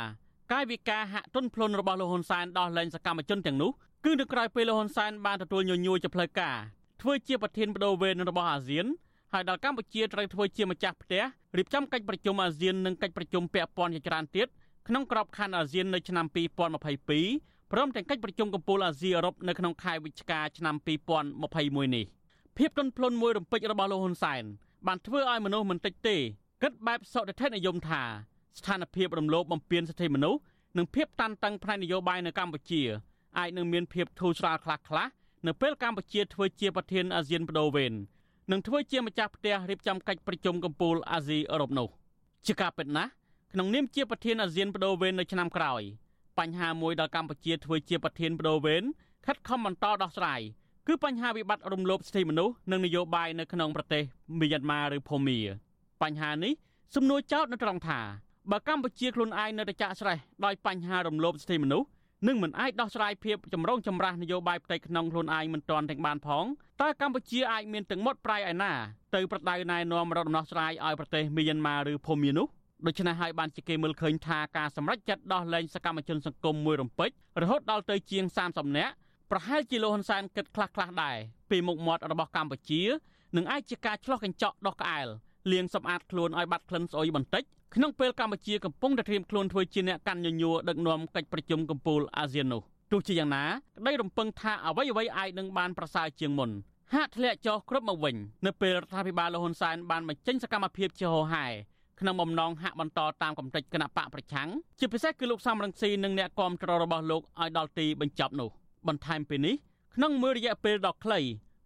[0.51, 3.72] កាយវិការហាក់ទន់ភ្លន់របស់លោកហ៊ុនសែនដោះលែងសកម្មជនទាំងនោះ
[4.05, 6.57] គឺនៅក្រៅពេលលោកហ៊ុនសែនបានទទួលញញួរជាផ្លូវការ
[7.01, 8.86] ធ្វើជាប្រធានបដូវវេនរបស់អាស៊ាន
[9.34, 11.24] ហើយដល់កម្ពុជាត្រូវធ្វើជាម្ចាស់ផ្ទះ
[11.57, 14.47] រៀបចំកិច្ចប្រជុំអាស៊ាននិងកិច្ចប្រជុំពាក់ព័ន្ធជាច្រើនទៀត
[14.88, 16.26] ក្នុងក្របខ័ណ្ឌអាស៊ាននៅឆ្នាំ
[16.91, 20.76] 2022 ព្រមទាំងកិច្ចប្រជុំកំពូលអាស៊ីអឺរ៉ុបនៅក្នុងខែវិច្ឆិកាឆ្នាំ
[21.36, 22.05] 2021នេះ
[22.57, 24.43] ភាពទន់ភ្លន់មួយរំពេចរបស់លោកហ៊ុនសែន
[24.88, 26.17] បានធ្វើឲ្យមនុស្សមិនតិចទេ
[26.63, 28.03] គិតបែបសុតិធិនិយមថា
[28.57, 30.39] ស្ថានភាពរំលោភបំពានសិទ្ធិមនុស្ស
[30.78, 32.82] និងភាពតានតឹងផ្នែកនយោបាយនៅកម្ពុជា
[33.38, 35.07] អាចនឹងមានភាពធូរស្រាលខ្លះខ្លះ
[35.47, 37.93] នៅពេលកម្ពុជាធ្វើជាប្រធានអាស៊ានបដូវវេន
[38.51, 41.89] និងធ្វើជាម្ចាស់ផ្ទះរៀបចំកិច្ចប្រជុំកំពូលអាស៊ីអឺរ៉ុបនោះ
[42.45, 43.11] ជាការពិតណាស់
[43.53, 45.84] ក្នុងនាមជាប្រធានអាស៊ានបដូវវេននៅឆ្នាំក្រោយ
[46.39, 48.84] បញ្ហាមួយដល់កម្ពុជាធ្វើជាប្រធានបដូវវេន
[49.25, 50.41] ខិតខំបន្តដោះស្រាយ
[50.88, 54.03] គឺបញ្ហាវិបត្តិរំលោភសិទ្ធិមនុស្សនិងនយោបាយនៅក្នុងប្រទេស
[54.39, 55.39] មីយ៉ាន់ម៉ាឬភូមា
[56.01, 56.53] បញ្ហានេះ
[56.95, 57.99] សំណួរចោទនៅត្រង់ថា
[58.51, 61.88] បើកម្ពុជាខ្លួនឯងនៅតែចាក់ស្រេះដោយបញ្ហារំលោភសិទ្ធិមនុស្ស
[62.27, 66.45] នឹងមិនអាចដោះស្រាយភាពចម្រូងចម្រាសនយោបាយផ្ទៃក្នុងខ្លួនឯងមិនទាន់ទាំងបានផង
[66.82, 68.71] តើកម្ពុជាអាចមានទាំងមុតប្រៃឯណា
[69.15, 72.47] ទៅប្រដៅណែនាំរកដំណោះស្រាយឲ្យប្រទេសមីយ៉ាន់ម៉ាឬភូមានោះ
[72.88, 77.09] ដូច្នេះហើយបានជាគេមើលឃើញថាការសម្រេចចិត្តដោះលែងសកម្មជនសង្គមមួយរំពេច
[77.41, 78.93] រហូតដល់ទៅជាង30នាក់
[79.32, 81.17] ប្រហែលជាលោកហ៊ុនសែនគិតខ្លះខ្លះដែរ
[81.49, 82.82] ពីមុខមាត់របស់កម្ពុជា
[83.36, 85.07] នឹងអាចជាការឆ្លោះកញ្ចក់ដោះក្អែល
[85.51, 87.43] លាងសម្អាតខ្លួនឲ្យបាត់ក្លិនស្អុយបន្តិច
[87.75, 92.61] ក្នុងពេលកម្ពុជាកំពុងតែត្រៀមខ្លួនធ្វើជាអ្នកកាន់ញញួរដឹកនាំកិច្ចប្រជុំកំពូលអាស៊ាននោះ
[92.91, 93.43] ទោះជាយ៉ាងណា
[93.77, 96.49] ក្តីរំពឹងថាអ្វីអ្វីអាចនឹងបានប្រសើរជាងមុន
[96.93, 98.15] ហាក់ធ្លាក់ចុះគ្រប់មកវិញ
[98.45, 101.45] នៅពេលរដ្ឋាភិបាលលហ៊ុនសែនបានបញ្ចេញសកម្មភាពជាហោហែ
[102.02, 104.49] ក្នុងបំណងហាក់បន្តតាមកំតិចគណៈបកប្រឆាំង
[104.80, 108.49] ជាពិសេសគឺលោកសំរងស៊ីនិងអ្នកគាំទ្ររបស់លោកឲ្យដល់ទីបញ្ចប់នោះ
[108.88, 109.56] បន្ថែមពីនេះ
[109.95, 111.20] ក្នុងមួយរយៈពេលដ៏ខ្លី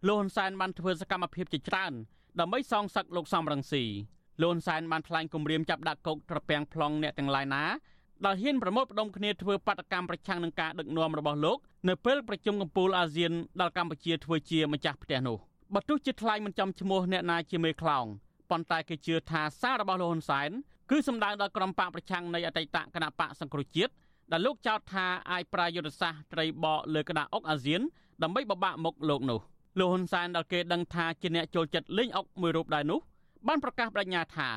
[0.08, 1.94] លោកហ៊ុនសែនបានធ្វើសកម្មភាពជាច្រើន
[2.40, 3.84] ដើម្បីសងសឹកលោកសំរងស៊ី
[4.42, 7.64] លោកហ៊ុនសែនបានថ្លែងគម្រាមចាប់ដាក់គុកត្រពាំង plong អ្នកទាំងឡាយណា
[8.26, 11.58] ដែលហ៊ានប្រមូលផ្ដុំគ្នាធ្វើបាតកម្មប្រឆាំងនឹងការដឹកនាំរបស់លោក
[11.90, 15.38] នៅពេលប្រជុំកំពូលអាស៊ានដែលកម្ពុជាធ្វើជាម្ចាស់ផ្ទះនោះ
[15.74, 18.06] បើទោះជាថ្លែងមិនចំឈ្មោះអ្នកណាជាមេខ្លោង
[18.50, 20.50] ប៉ុន្តែគេជឿថាសាររបស់លោកហ៊ុនសែន
[20.90, 23.94] គឺសម្ដៅដល់ក្រុមបកប្រឆាំងនៃអតីតគណៈបកសង្គ្រោះជាតិ
[24.32, 27.82] ដែលលោកចោទថាអាចប្រាយុទ្ធសាស្ត្រត្រីបកលើក្តារអុកអាស៊ាន
[28.24, 29.40] ដើម្បីបបាក់មុខលោកនោះ
[29.80, 33.00] លោកហ៊ុនសែនដែលគេដឹងថាជាអ្នកចូលចិត្តលេងអុកមួយរូបដែរនោះ
[33.48, 34.50] បានប្រកាសបដិញ្ញាថា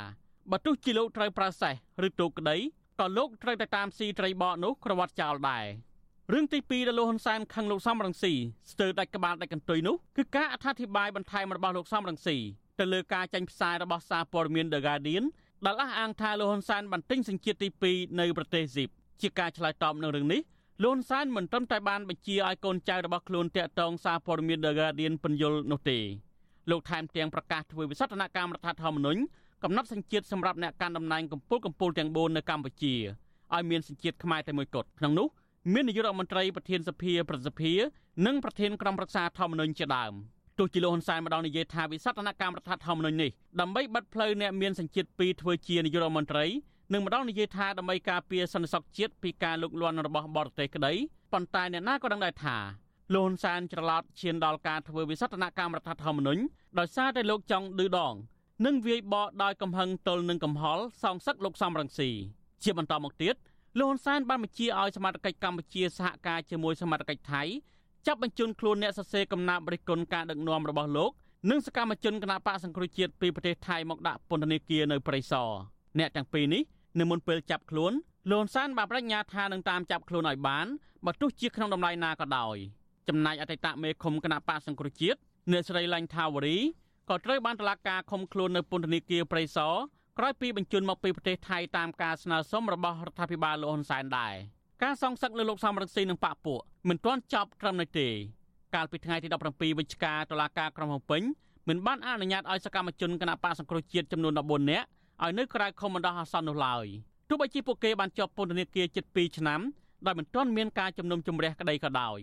[0.50, 1.74] បើទោះជាលោកត្រូវប្រើសេះ
[2.06, 2.56] ឬទូកក្តី
[3.00, 5.64] ក៏លោកត្រូវតែតាមស៊ីត្រីបកនោះក្រវត្តចោលដែរ
[6.32, 8.32] រឿងទី2ដែលលោកហ៊ុនសែនខឹងលោកសំរងស៊ី
[8.72, 12.36] ស្ទើរដាច់ក្បាលដាច់កន្ទុយនោះគឺការអត្ថាធិប្បាយបន្ថែមរបស់លោកសំរងស៊ី
[12.80, 15.24] ទៅលើការចាញ់ផ្សាយរបស់សារព័ត៌មាន The Guardian
[15.66, 18.88] ដែលអះអាងថាលោកហ៊ុនសែនបានទិញសញ្ជាតិទី2នៅប្រទេសស៊ីប
[19.22, 20.40] ជាការឆ្លើយតបនឹងរឿងនេះ
[20.82, 25.98] លោកហ៊ុនសែនមិនត្រឹមតែបានបញ្ជាឲ្យកូនចៅរបស់ខ្លួនតាក់ទងសារព័ត៌មាន The Guardian ពន្យល់នោះទេ
[26.70, 29.20] លោកថែមទាំងប្រកាសធ្វើវិសោធនកម្មរដ្ឋធម្មនុញ្ញ
[29.64, 32.94] កំណត់សញ្ជាតិសម្រាប់អ្នកកាន់តំណែងកម្ពុជាកម្ពុជាទាំង4នៅកម្ពុជា
[33.54, 35.26] ឲ្យមានសញ្ជាតិខ្មែរតែមួយគត់ក្នុងនោះ
[35.72, 37.72] មាននាយករដ្ឋមន្ត្រីប្រធានសភាប្រសិទ្ធិ
[38.26, 40.12] និងប្រធានក្រុមប្រឹក្សាធម្មនុញ្ញជាដើម
[40.58, 43.30] ទោះជាលោកហ៊ុនសែនម្ដងនិយាយថាវិសោធនកម្មរដ្ឋធម្មនុញ្ញនេះ
[43.60, 46.44] ដើម្បីបិទផ្លូវអ្នកមានសញ្ជាតិពីរធ្វើជានាយករដ្ឋមន្ត្រី
[46.92, 50.92] និងម្ដងនិយាយថាដើម្បីការពារសន្តិសុខជាតិពីការលុកលាន់របស់បរទេសក្តី
[51.32, 52.56] ប៉ុន្តែអ្នកណាក៏ដឹងដែរថា
[53.14, 56.42] លោកហ៊ុនសែនច្រឡោតឈានដល់ការធ្វើវិសោធនកម្មរដ្ឋធម្មនុញ្ញ
[56.78, 58.14] ដោយសារតែលោកចង់ឌឺដង
[58.66, 62.10] និងវាយបកដោយកំហឹងទល់នឹងកំហល់សងសឹកលោកសំរងស៊ី
[62.62, 63.34] ជាបន្តមកទៀត
[63.78, 67.42] លោកហ៊ុនសែនបានបញ្ជាឲ្យសមាជិកកម្ពុជាសហការជាមួយសមាជិកថៃ
[68.06, 71.10] ចាប់បញ្ជូនខ្លួនអ្នកសរសេរកំណាព្យរិះគន់ការដឹកនាំរបស់លោក
[71.50, 75.50] និងសកម្មជនគណបកសង្គ្រោះជាតិពីប្រទេសថៃមកដាក់ពន្ធនាគារនៅព្រៃសរ
[75.98, 76.62] អ្នកទាំងពីរនេះ
[77.00, 77.92] នៅមុនពេលចាប់ខ្លួន
[78.30, 80.66] លន់សានបានបញ្ញាថានឹងតាមចាប់ខ្លួនឲ្យបាន
[81.06, 82.56] បើទោះជាក្នុងតម្លៃណាក៏ដោយ
[83.08, 85.18] ចំណែកអតីតមេឃុំគណៈបកសង្គ្រោះជាតិ
[85.50, 86.58] អ្នកស្រីឡាញ់ថាវរី
[87.08, 89.74] ក៏ត្រូវបានតឡាការឃុំខ្លួននៅពន្ធនាគារព្រៃសរ
[90.18, 94.34] ក្រោយពីបញ្ជូនមកពីប្រទេសថៃតាមការស្នើសុំរបស់រដ្ឋាភិបាលលោកហ៊ុនសែនដែរ
[94.82, 98.08] ការសងសឹកលើលោកសំរងស៊ីនិងបកពួកមិនទាន់ចប់ត្រឹមនេះទេ
[98.74, 101.22] កាលពីថ្ងៃទី17វិច្ឆិកាតុលាការក្រុងភ្នំពេញ
[101.68, 104.86] មិនបានអនុញ្ញាតឲ្យសកម្មជនគណៈបកសង្គ្រោះជាតិចំនួន14នាក់
[105.22, 106.86] ឲ្យនៅក្រៅខុំបណ្ដោះអាសន្ននោះឡើយ
[107.28, 109.60] ទោះបីជាពួកគេបានជាប់ពន្ធនាគារជិត2ឆ្នាំ
[110.06, 112.18] ដោយមិនទាន់មានការជំនុំជម្រះក្តីក៏ដោយ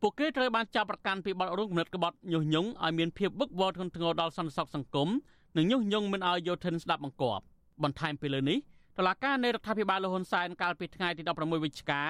[0.00, 5.08] ពួកគេត្រូវបានចាប់ប្រកាន់ពីបទរួមគំនិតក្បត់ញុះញង់ឲ្យមានភាពវឹកវរធ្ងន់ធ្ងរដល់សន្តិសុខសង្គម
[5.56, 7.44] និងញុះញង់មិនឲ្យយោធិនស្ដាប់បង្គាប់
[7.82, 8.58] បន្ថែមពីលើនេះ
[8.98, 12.02] តឡាការនៃរដ្ឋាភិបាលលហ៊ុនសែនកាលពីថ្ងៃទី16វិច្ឆិកា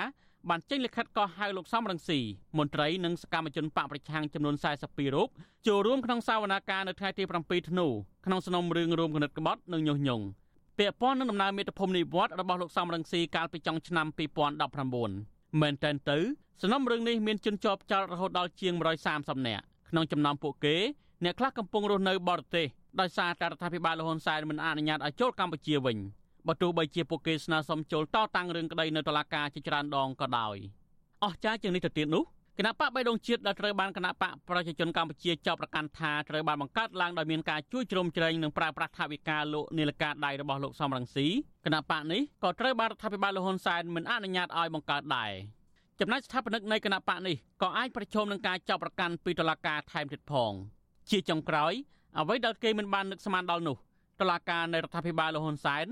[0.49, 2.21] បានចេញលិខិតកោះហៅលោកសំរងស៊ី
[2.59, 5.29] មន្ត្រីនិងសកម្មជនបកប្រឆាំងចំនួន42រូប
[5.67, 7.87] ចូលរួមក្នុងសវនាការនៅថ្ងៃទី7ធ្នូ
[8.27, 10.25] ក្នុងសំណុំរឿងរួមគណិតក្បត់និងញុះញង់
[10.79, 14.07] ពាក់ព័ន្ធនឹងដំណើរមេត្តាភូមិនិវត្តរបស់លោកសំរងស៊ីកាលពីចុងឆ្នាំ
[14.85, 16.19] 2019មែនតើទៅ
[16.63, 18.75] សំណុំរឿងនេះមានជនជាប់ចោតរហូតដល់ជាង
[19.11, 20.77] 130នាក់ក្នុងចំណោមពួកគេ
[21.25, 22.67] អ្នកខ្លះកំពុងរស់នៅបរទេស
[23.01, 25.99] ដោយសារតែរដ្ឋាភិបាលលហ៊ុនសែនមិនអនុញ្ញាតឲ្យចូលកម្ពុជាវិញ
[26.47, 30.57] បើទោះបីជាពួកគេស្នើសុំចូលតតាំងរឿងក្តីនៅតុលាការជាច្រើនដងក៏ដោយ
[31.25, 32.25] អស់ចាជាងនេះទៅទៀតនោះ
[32.59, 41.27] គណៈបកបៃដងជាតិដែលត្រូវបានគណៈបកប្រជាជនកម្ពុជាចាប់ប្រកាន់ថាត្រូវបានបង្កើតឡើងដោយមានការជួយជ្រោមជ្រែងនិងប្រើប្រាស់ថវិកាលោកនីលការដៃរបស់លោកសំរងស៊ី
[41.65, 45.33] គណៈបកនេះក៏ត្រូវបានរដ្ឋាភិបាលលហ៊ុនសែនមិនអនុញ្ញាតឲ្យបង្កើតដែរ
[46.01, 50.53] ចំណែកស្ថាបនិកនៃគណៈបកនេះក៏អាចប្រឈមនឹងការចាប់ប្រកាន់ពីតុលាការថែមទៀតផង
[51.11, 51.73] ជាចុងក្រោយ
[52.19, 53.77] អ្វីដែលគេមិនបាននឹកស្មានដល់នោះ
[54.21, 55.87] តុលាការនៃរដ្ឋាភិបាលលហ៊ុនសែន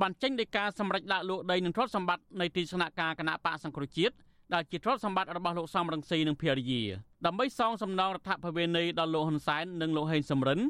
[0.00, 4.14] បានចេញដីកាសម្រេចដាក់លក់ដីនិងទ្រព្យសម្បត្តិនៃទីស្នាក់ការគណៈបកសង្គ្រោះជាតិ
[4.54, 6.82] ដែលជាទ្រព្យសម្បត្តិរបស់លោកសំរងស៊ីនិងភរិយា
[7.26, 10.60] ដើម្បីសងសំណងរដ្ឋភវេនីដល់លោកហ៊ុនសែននិងលោកហេងសំរិន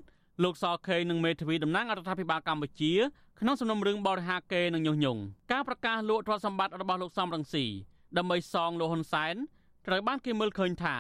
[0.45, 2.93] លោកសខេងនិងមេធាវីតំណាងរដ្ឋាភិបាលកម្ពុជា
[3.41, 5.21] ក្នុងសំណុំរឿងបរិហាកេនិងញុះញង់
[5.53, 7.65] ការប្រកាសលក់ទ្រព្យសម្បត្តិរបស់លោកសំរងស៊ី
[8.19, 9.35] ដើម្បីសងលោកហ៊ុនសែន
[9.87, 10.97] ត្រូវបានគេមើលឃើញថា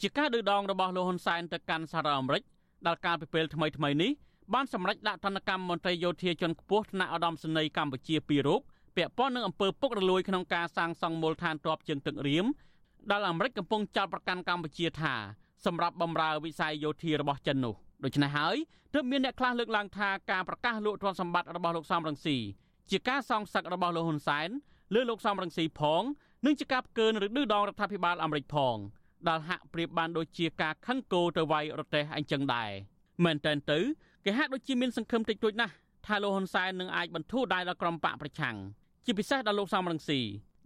[0.00, 2.42] ជាការឌឺដងរបស់លោកហ៊ុនសែនទៅកាន់សហរដ្ឋអាមេរិក
[2.86, 4.10] ដែលកាលពីពេលថ្មីៗនេះ
[4.54, 8.60] បានសម្រេចដាក់ទណ្ឌកម្មមន្ត្រីយោធាជាន់ខ្ពស់ថ្នាក់ឧត្តមសេនីយ៍កម្ពុជាពីររូប
[8.96, 12.46] ពាក់ព័ន្ធនឹងអំពើពុករលួយក្នុងការសាងសង់មូលដ្ឋានទ័ពជើងទឹករៀម
[13.10, 15.14] ដែលអាមេរិកកំពុងចោទប្រកាន់កម្ពុជាថា
[15.66, 17.74] សម្រាប់បម្រើវិស័យយោធារបស់ចិននោះ
[18.04, 18.56] ដូច្នេះហើយ
[18.94, 22.36] ទើបមានអ្នកខ្លះលើកឡើងថាការប្រកាសលក់ទ្រព្យសម្បត្តិរបស់លោកសំរងស៊ី
[22.90, 24.48] ជាការសងសឹករបស់លោកហ៊ុនសែន
[24.94, 26.02] លើលោកសំរងស៊ីផង
[26.46, 28.76] និងជាការផ្កើនឬឌឺដងរដ្ឋាភិបាលអាមេរិកផង
[29.28, 32.70] ដែលហាក់ប្រៀបបានដូចជាការខឹងគោទៅវាយរទេះអញ្ចឹងដែរ
[33.24, 33.78] មែនតើទៅ
[34.24, 35.72] គេហាក់ដូចជាមានសង្ឃឹមតិចតួចណាស់
[36.06, 38.56] ថាលោកហ៊ុនសែននឹងអាចបន្ធូរដៃដល់ក្រុមបកប្រឆាំង
[39.04, 40.20] ជាពិសេសដល់លោកសំរងស៊ី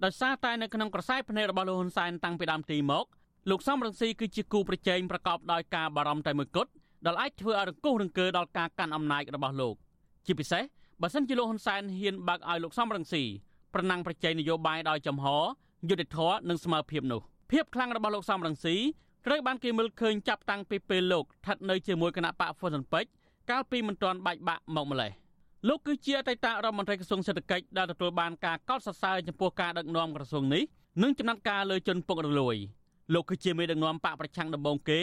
[0.04, 3.04] ដោយសារតែនៅក្នុងក្រសែភ្នែករបស់លោកហ៊ុនសែនតាំងពីដើមទីមក
[3.50, 6.70] លោកសំរងស៊ីគឺជាគូប្រជែងប្រកបដោយការបារម្ភតែមួយគត់
[7.06, 9.74] ដែលអាចធ្វើឲ្យរង្គោះរង្គើដល់ការកាន់អំណាចរបស់លោក
[10.26, 10.62] ជាពិសេស
[11.02, 13.22] បើសិនជាលោកហ៊ុនសែនហ៊ានបើកឲ្យលោកសំរងស៊ី
[13.74, 15.26] ប្រណាំងប្រជែងនយោបាយដោយចំហ
[15.88, 18.76] យុទ្ធធរនិងស្មើភាពនោះភាពខ្លាំងរបស់លោកសំរងស៊ី
[19.26, 23.10] ត្រូវបានគេមើលឃើញចាប់តាំងពីពេលលោកស្ថិតនៅជាមួយគណៈបកហ្វុនស៊ិនពេជ្រ
[23.50, 25.10] កាលពីមិនទាន់បែកបាក់មកម្លេះ
[25.68, 30.62] លោកគឺជាអតីតរដ្ឋមន្ត្រីក្រសួងសេដ្ឋកិច្ចដែលទទួលបានការកោតសរសើរចំពោះការដឹកនាំក្រសួងនេះ
[31.02, 32.56] និងចំណាត់ការលើជនពុករលួយ
[33.14, 35.00] លោកគឺជាមេដឹកនាំបកប្រឆាំងដំបូងគេ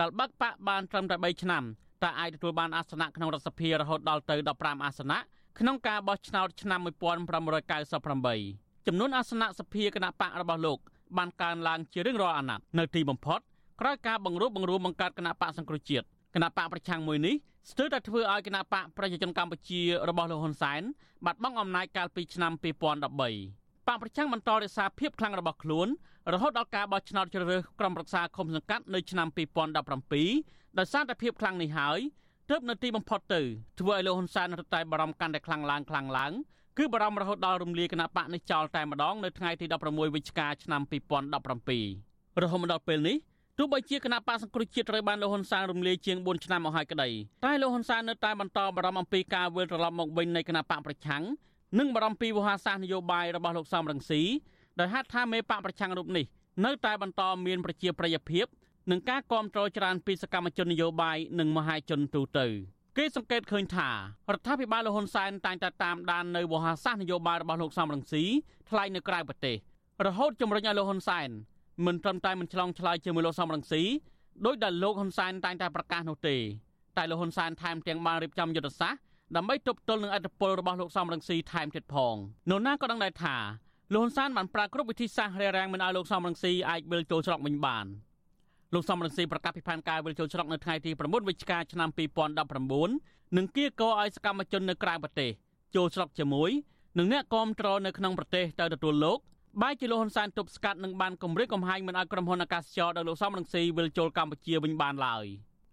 [0.00, 1.62] ដែលបាក់បកបានត្រឹមតែ3ឆ្នាំ
[2.02, 5.18] តែអាចទទួលបានអាសនៈក្នុងរដ្ឋសភារហូតដល់ទៅ15អាសនៈ
[5.58, 10.78] ក្នុងការបោះឆ្នោតឆ្នាំ1598ចំនួនអាសនៈសភាគណៈបករបស់លោក
[11.16, 13.40] បានកើនឡើងជារៀងរាល់អាណត្តិនៅទីបំផុត
[13.80, 17.34] ក្រោយការបង្រួបបង្រួមបង្កើតគណៈបកសង្គ្រោះជាតិគណៈបកប្រឆាំងមួយនេះ
[17.70, 20.82] ស្ទើរតែធ្វើឲ្យគណៈបកប្រជាជនកម្ពុជារបស់លោកហ៊ុនសែន
[21.24, 25.88] បាត់បង់អំណាចកាលពីឆ្នាំ2013បកប្រឆាំងបន្តរក្សាភាពខ្លាំងរបស់ខ្លួន
[26.32, 29.28] រហូតដល់ការបោះឆ្នោតជ្រើសរើសក្រុមប្រឹក្សាឃុំសង្កាត់នៅឆ្នាំ
[30.08, 31.98] 2017ដោយសារតែភាពខ្លាំងនេះហើយ
[32.50, 33.40] ទើបនៅទីបំផុតទៅ
[33.80, 36.32] ធ្វើឲ្យលោកហ៊ុនសែនរត់តែបារម្ភកាន់តែខ្លាំងឡើងខ្លាំងឡើង
[36.78, 43.16] គឺបារម្ភរហូតដល់រំលាយគណៈបកនេះចោលតែម្ដងនៅថ្ងៃទី16វិច្ឆិកាឆ្នាំ2017រហូតមកដល់ពេលនេះ
[43.58, 47.08] ទោះបីជាគណៈបកសង្គ្រោះជាតិត្រូវបានលោកហ៊ុនសែនរំលាយជាង4ឆ្នាំមកហើយក្តី
[47.44, 51.22] តែលោកហ៊ុនសែននៅតែបន្តបារម្ភអំពីការវិលត្រឡប់មកវិញនៃគណៈបកប្រឆាំង
[51.78, 54.22] និងបារម្ភពីវោហារសាស្ត្រនយោបាយរបស់លោកសំរងស៊ី
[54.80, 56.24] ដោយហេតុថាមេបកប្រឆាំងរូបនេះ
[56.64, 58.46] នៅតែបន្តមានប្រជាប្រិយភាព
[58.90, 62.46] និងការគ្រប់គ្រងច្រើនពីសកម្មជននយោបាយនិងមហាជនទូទៅ
[62.98, 63.90] គេសង្កេតឃើញថា
[64.32, 68.24] រដ្ឋាភិបាលលហ៊ុនសែនតែងតែតាមដាននៅវោហារសាស្ត្រនយោបាយរបស់លោកសំរងស៊ី
[68.70, 69.56] ថ្លែងនៅក្រៅប្រទេស
[70.06, 71.28] រហូតជំរុញឲ្យលោកហ៊ុនសែន
[71.86, 73.82] មិនត្រឹមតែមិនឆ្លងឆ្លើយជាមួយលោកសំរងស៊ី
[74.46, 76.36] ដោយដែលលោកហ៊ុនសែនតែងតែប្រកាសនោះទេ
[76.96, 79.00] តែលោកហ៊ុនសែនថែមទាំងបានរៀបចំយុទ្ធសាស្ត្រ
[79.36, 82.14] ដើម្បីទប់ទល់នឹងអធិបុលរបស់លោកសំរងស៊ីថែមទៀតផង
[82.50, 83.36] នោះណាក៏ដឹងដែរថា
[83.94, 87.86] លោកហ៊ុនសែនបានប្រើគ្រប់វិធីសាស្ត្ររារាំងមិនឲ្យលោកសំរងស៊ីអាចវិលចូលច្រកវិញបាន
[88.74, 91.88] លោកសំរងស៊ីប្រកាសពីផែនការវិលចូលច្រកនៅថ្ងៃទី9វិច្ឆិកាឆ្នាំ
[92.62, 95.30] 2019និងគៀកោឲ្យសកម្មជននៅក្រៅប្រទេស
[95.76, 96.50] ចូលច្រកជាមួយ
[96.98, 99.18] នឹងអ្នកគាំទ្រនៅក្នុងប្រទេសទៅទទួលលោក
[99.62, 105.24] បែរជាលោកហ៊ុនសែនទប់ស្កាត់និងបានគម្រាមកំហែងមិនឲ្យក្រុមហ៊ុនអាកាសចរដោយលោកសំរងស៊ីវិលចូលកម្ពុជាវិញបានឡើយ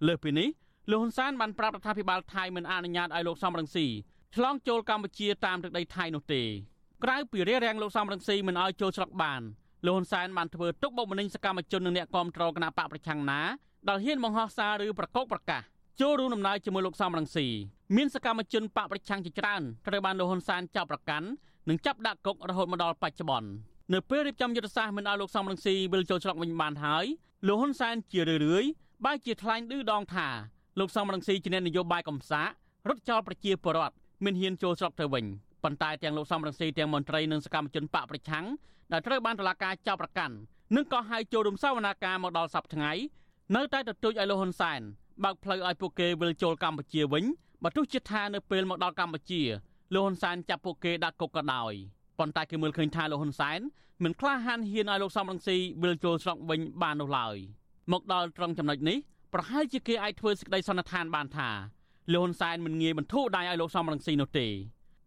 [0.08, 0.50] លើសពីនេះ
[0.92, 3.88] លោកហ៊ុនសែនបានប្រាប់រដ្ឋាភិបាលថៃមិនអនុញ្ញាតឲ្យលោកសំរងស៊ី
[4.36, 6.44] ឆ្លងចូលកម្ពុជាតាមទឹកដីថៃនោះទេ
[7.04, 9.42] ក្រៅពីរារាំងលោកសំរងស៊ីមិនឲ្យចូលច្រកបាន
[9.86, 13.42] លោកហ៊ុនសែនបានធ្វើទុកបុកម្នេញសកម្មជននិងអ្នកគាំទ្រគណៈបកប្រឆាំងណា
[13.90, 15.62] ដែលហ៊ានបង្ហោះសារឬប្រកោកប្រកាស
[16.02, 17.48] ចូលរួមដំណើរជាមួយលោកសំរងស៊ី
[17.96, 21.28] មានសកម្មជនបកប្រឆាំងជាច្រើនត្រូវបានលោកហ៊ុនសែនចាប់ប្រកាន់
[21.70, 27.06] និងចាប់ដាក់គុករហូតមកដល់បច្ចុប្បន្ន នៅពេលរៀបចំយុទ្ធសាស្ត្រមិនឲ្យលោកសំរងស៊ីវិលចូលច្រកវិញបានហើយ
[27.48, 28.70] លោកហ៊ុនសែនជារឿយៗ
[29.06, 30.28] បែរជាថ្លែងឌឺដងថា
[30.80, 32.48] លោកសំរងស៊ីជាអ្នកនយោបាយកំសាក
[32.90, 35.26] រត់ចោលប្រជាពលរដ្ឋមិនហ៊ានចូលច្រកទៅវិញ
[35.64, 38.46] ប៉ុន្តែទាំងលោកសំរងស៊ីទាំងមន្ត្រីនិងសកម្មជនបកប្រឆាំង
[38.92, 40.36] ដែលត្រូវបានតុលាការចាប់ប្រកាន់
[40.76, 42.92] និងក៏ហៅចូលរំសាវនាការមកដល់សប្តាហ៍ថ្ងៃ
[43.56, 44.82] នៅតែទទូចឲ្យលោកហ៊ុនសែន
[45.24, 47.24] បើកផ្លូវឲ្យពួកគេវិលចូលកម្ពុជាវិញ
[47.64, 49.42] បើទោះជាថានៅពេលមកដល់កម្ពុជា
[49.94, 51.74] លោកហ៊ុនសែនចាប់ពួកគេដាក់គុកក៏ដោយ
[52.22, 53.60] ប៉ុន្តែគេមើលឃើញថាលោកហ៊ុនសែន
[54.04, 57.36] មិនក្លាហានហ៊ានឲ្យលោកសំរងស៊ីវិលចូលស្រុកវិញបាននោះឡើយ
[57.92, 58.98] មកដល់ត្រង់ចំណុចនេះ
[59.34, 61.50] ប្រហែលជាគេអាចធ្វើសេចក្តីសន្និដ្ឋានបានថា
[62.14, 64.48] លោកហ៊ុនសែនមិនងាយបន្ធូរដៃឲ្យលោកសំរងស៊ីនោះទេ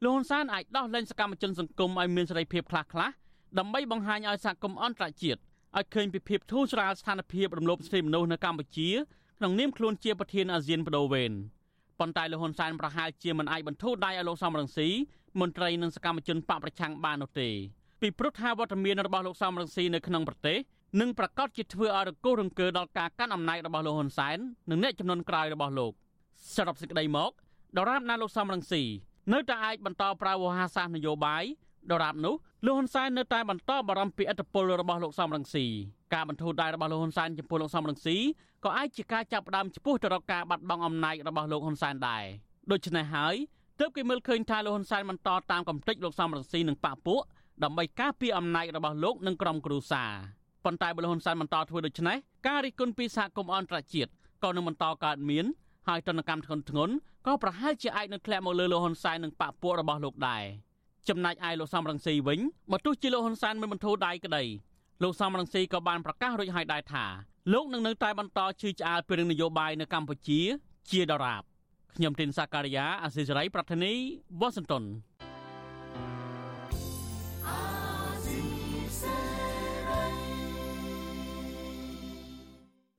[0.05, 3.11] លោកហ៊ុនសែនអាចដោះលែងសកម្មជនសង្គមឲ្យមានសេរីភាពខ្លះខ្លះ
[3.59, 5.41] ដើម្បីបង្ហាញឲ្យសហគមន៍អន្តរជាតិ
[5.77, 8.91] ឲ្យឃើញពីភាពធូរស្រាលស្ថានភាពរំលោភសិទ្ធិមនុស្សនៅកម្ពុជា
[9.39, 11.33] ក្នុងនាមខ្លួនជាប្រធានអាស៊ានបដូវវេន
[12.01, 14.89] ប៉ុន្តែលោកហ៊ុនសែនប្រហែលជាមិនអាចបន្ធូរដៃឲ្យលោកសំរងស៊ី
[15.41, 17.49] មន្ត្រីនិងសកម្មជនបកប្រឆាំងបាននោះទេ
[18.01, 20.59] ពីព្រោះថាវត្តមានរបស់លោកសំរងស៊ីនៅក្នុងប្រទេស
[21.01, 24.39] នឹងប្រកាសជាធ្វើឲ្យរង្គោះរង្គើដល់ការកាន់អំណាចរបស់លោកហ៊ុនសែន
[24.71, 25.93] និងអ្នកចំនួនក្រោយរបស់លោក
[26.57, 27.31] សរុបសេចក្តីមក
[27.79, 28.83] ដរាបណាលោកសំរងស៊ី
[29.33, 31.45] នៅតែអាចបន្តប្រើវោហារសាស្ត្រនយោបាយ
[31.93, 32.35] ដរាបនោះ
[32.65, 35.65] លោកហ៊ុនសែននៅតែបន្តបារម្ភពីឥទ្ធិពលរបស់លោកសំរងស៊ី
[36.15, 38.17] ការបន្ធូរដៃរបស់លោកហ៊ុនសែនចំពោះលោកសំរងស៊ី
[38.65, 42.25] ក៏អាចជាការចាប់ផ្ដើមចំពោះទៅរកការបាត់បង់អំណាចរបស់លោកហ៊ុនសែនដែរ
[42.73, 43.35] ដូច្នេះហើយ
[43.81, 47.21] ទើបគេមើលឃើញថាលោកហ៊ុនសែនបន្តតាមកំទេចលោកសំរងស៊ីនិងបកពួក
[47.65, 50.13] ដើម្បីការពារអំណាចរបស់លោកនិងក្រុមគ្រួសារ
[50.65, 54.11] ប៉ុន្តែបើលោកហ៊ុនសែនបន្តធ្វើដូច្នេះការរិះគន់ពីសហគមន៍អន្តរជាតិ
[54.45, 55.45] ក៏នឹងបន្តកើតមាន
[55.89, 56.91] ហើយទណ្ឌកម្មធ្ងន់ធ្ងរ
[57.27, 60.45] ក៏ប្រហែលជាអាចនឹងធ្លាក់មកលើលោកហ៊ុនសែននិងបកពួករបស់លោកដែរ
[61.09, 62.41] ចំណែកឯលោកសំរងស៊ីវិញ
[62.71, 64.45] បើទោះជាលោកហ៊ុនសែនមិនបន្ធូរដៃក្តី
[65.03, 67.07] លោកសំរងស៊ីក៏បានប្រកាសរួចហើយដែរថា
[67.53, 70.41] លោកនឹងនៅតែបន្តជឿឆ្អាលពីរឿងនយោបាយនៅកម្ពុជា
[70.91, 71.43] ជាដរាប
[71.97, 73.93] ខ្ញុំទីនសាការីយ៉ាអសិរ័យប្រធានី
[74.41, 74.85] វ៉ាស៊ីនតោន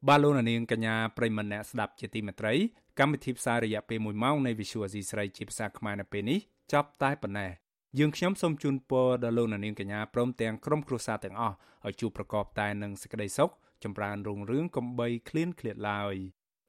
[0.08, 2.54] បាទលោកនាងកញ្ញាប្រិមម្នាក់ស្ដាប់ជាទីមេត្រី
[3.00, 6.40] កម្មវិធីផ្សាយរយៈពេល1ម៉ោងនៃ Visual Asia ស្រីជាភាសាខ្មែរនៅពេលនេះ
[6.74, 7.52] ចប់តែប៉ុណ្ណេះ
[8.00, 13.52] យើងខ្ញុំសូមជូនពរដល់លោកនាងកញ្ញាព្រមទាំងក្រុមគ្រួសារទាំងអស់ឲ្យជួបប្រកបតែនឹងសេចក្តីសុខ
[13.86, 16.16] ចម្រើនរុងរឿងកំបីគ្លៀនគ្លាតឡើយ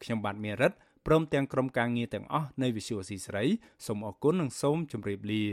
[0.02, 0.72] ខ្ញុំបាទមេរិត
[1.06, 3.44] ព្រមទាំងក្រុមការងារទាំងអស់នៃ Visual Asia ស្រី
[3.86, 5.44] សូមអរគុណនិងសូមជម្រាបលា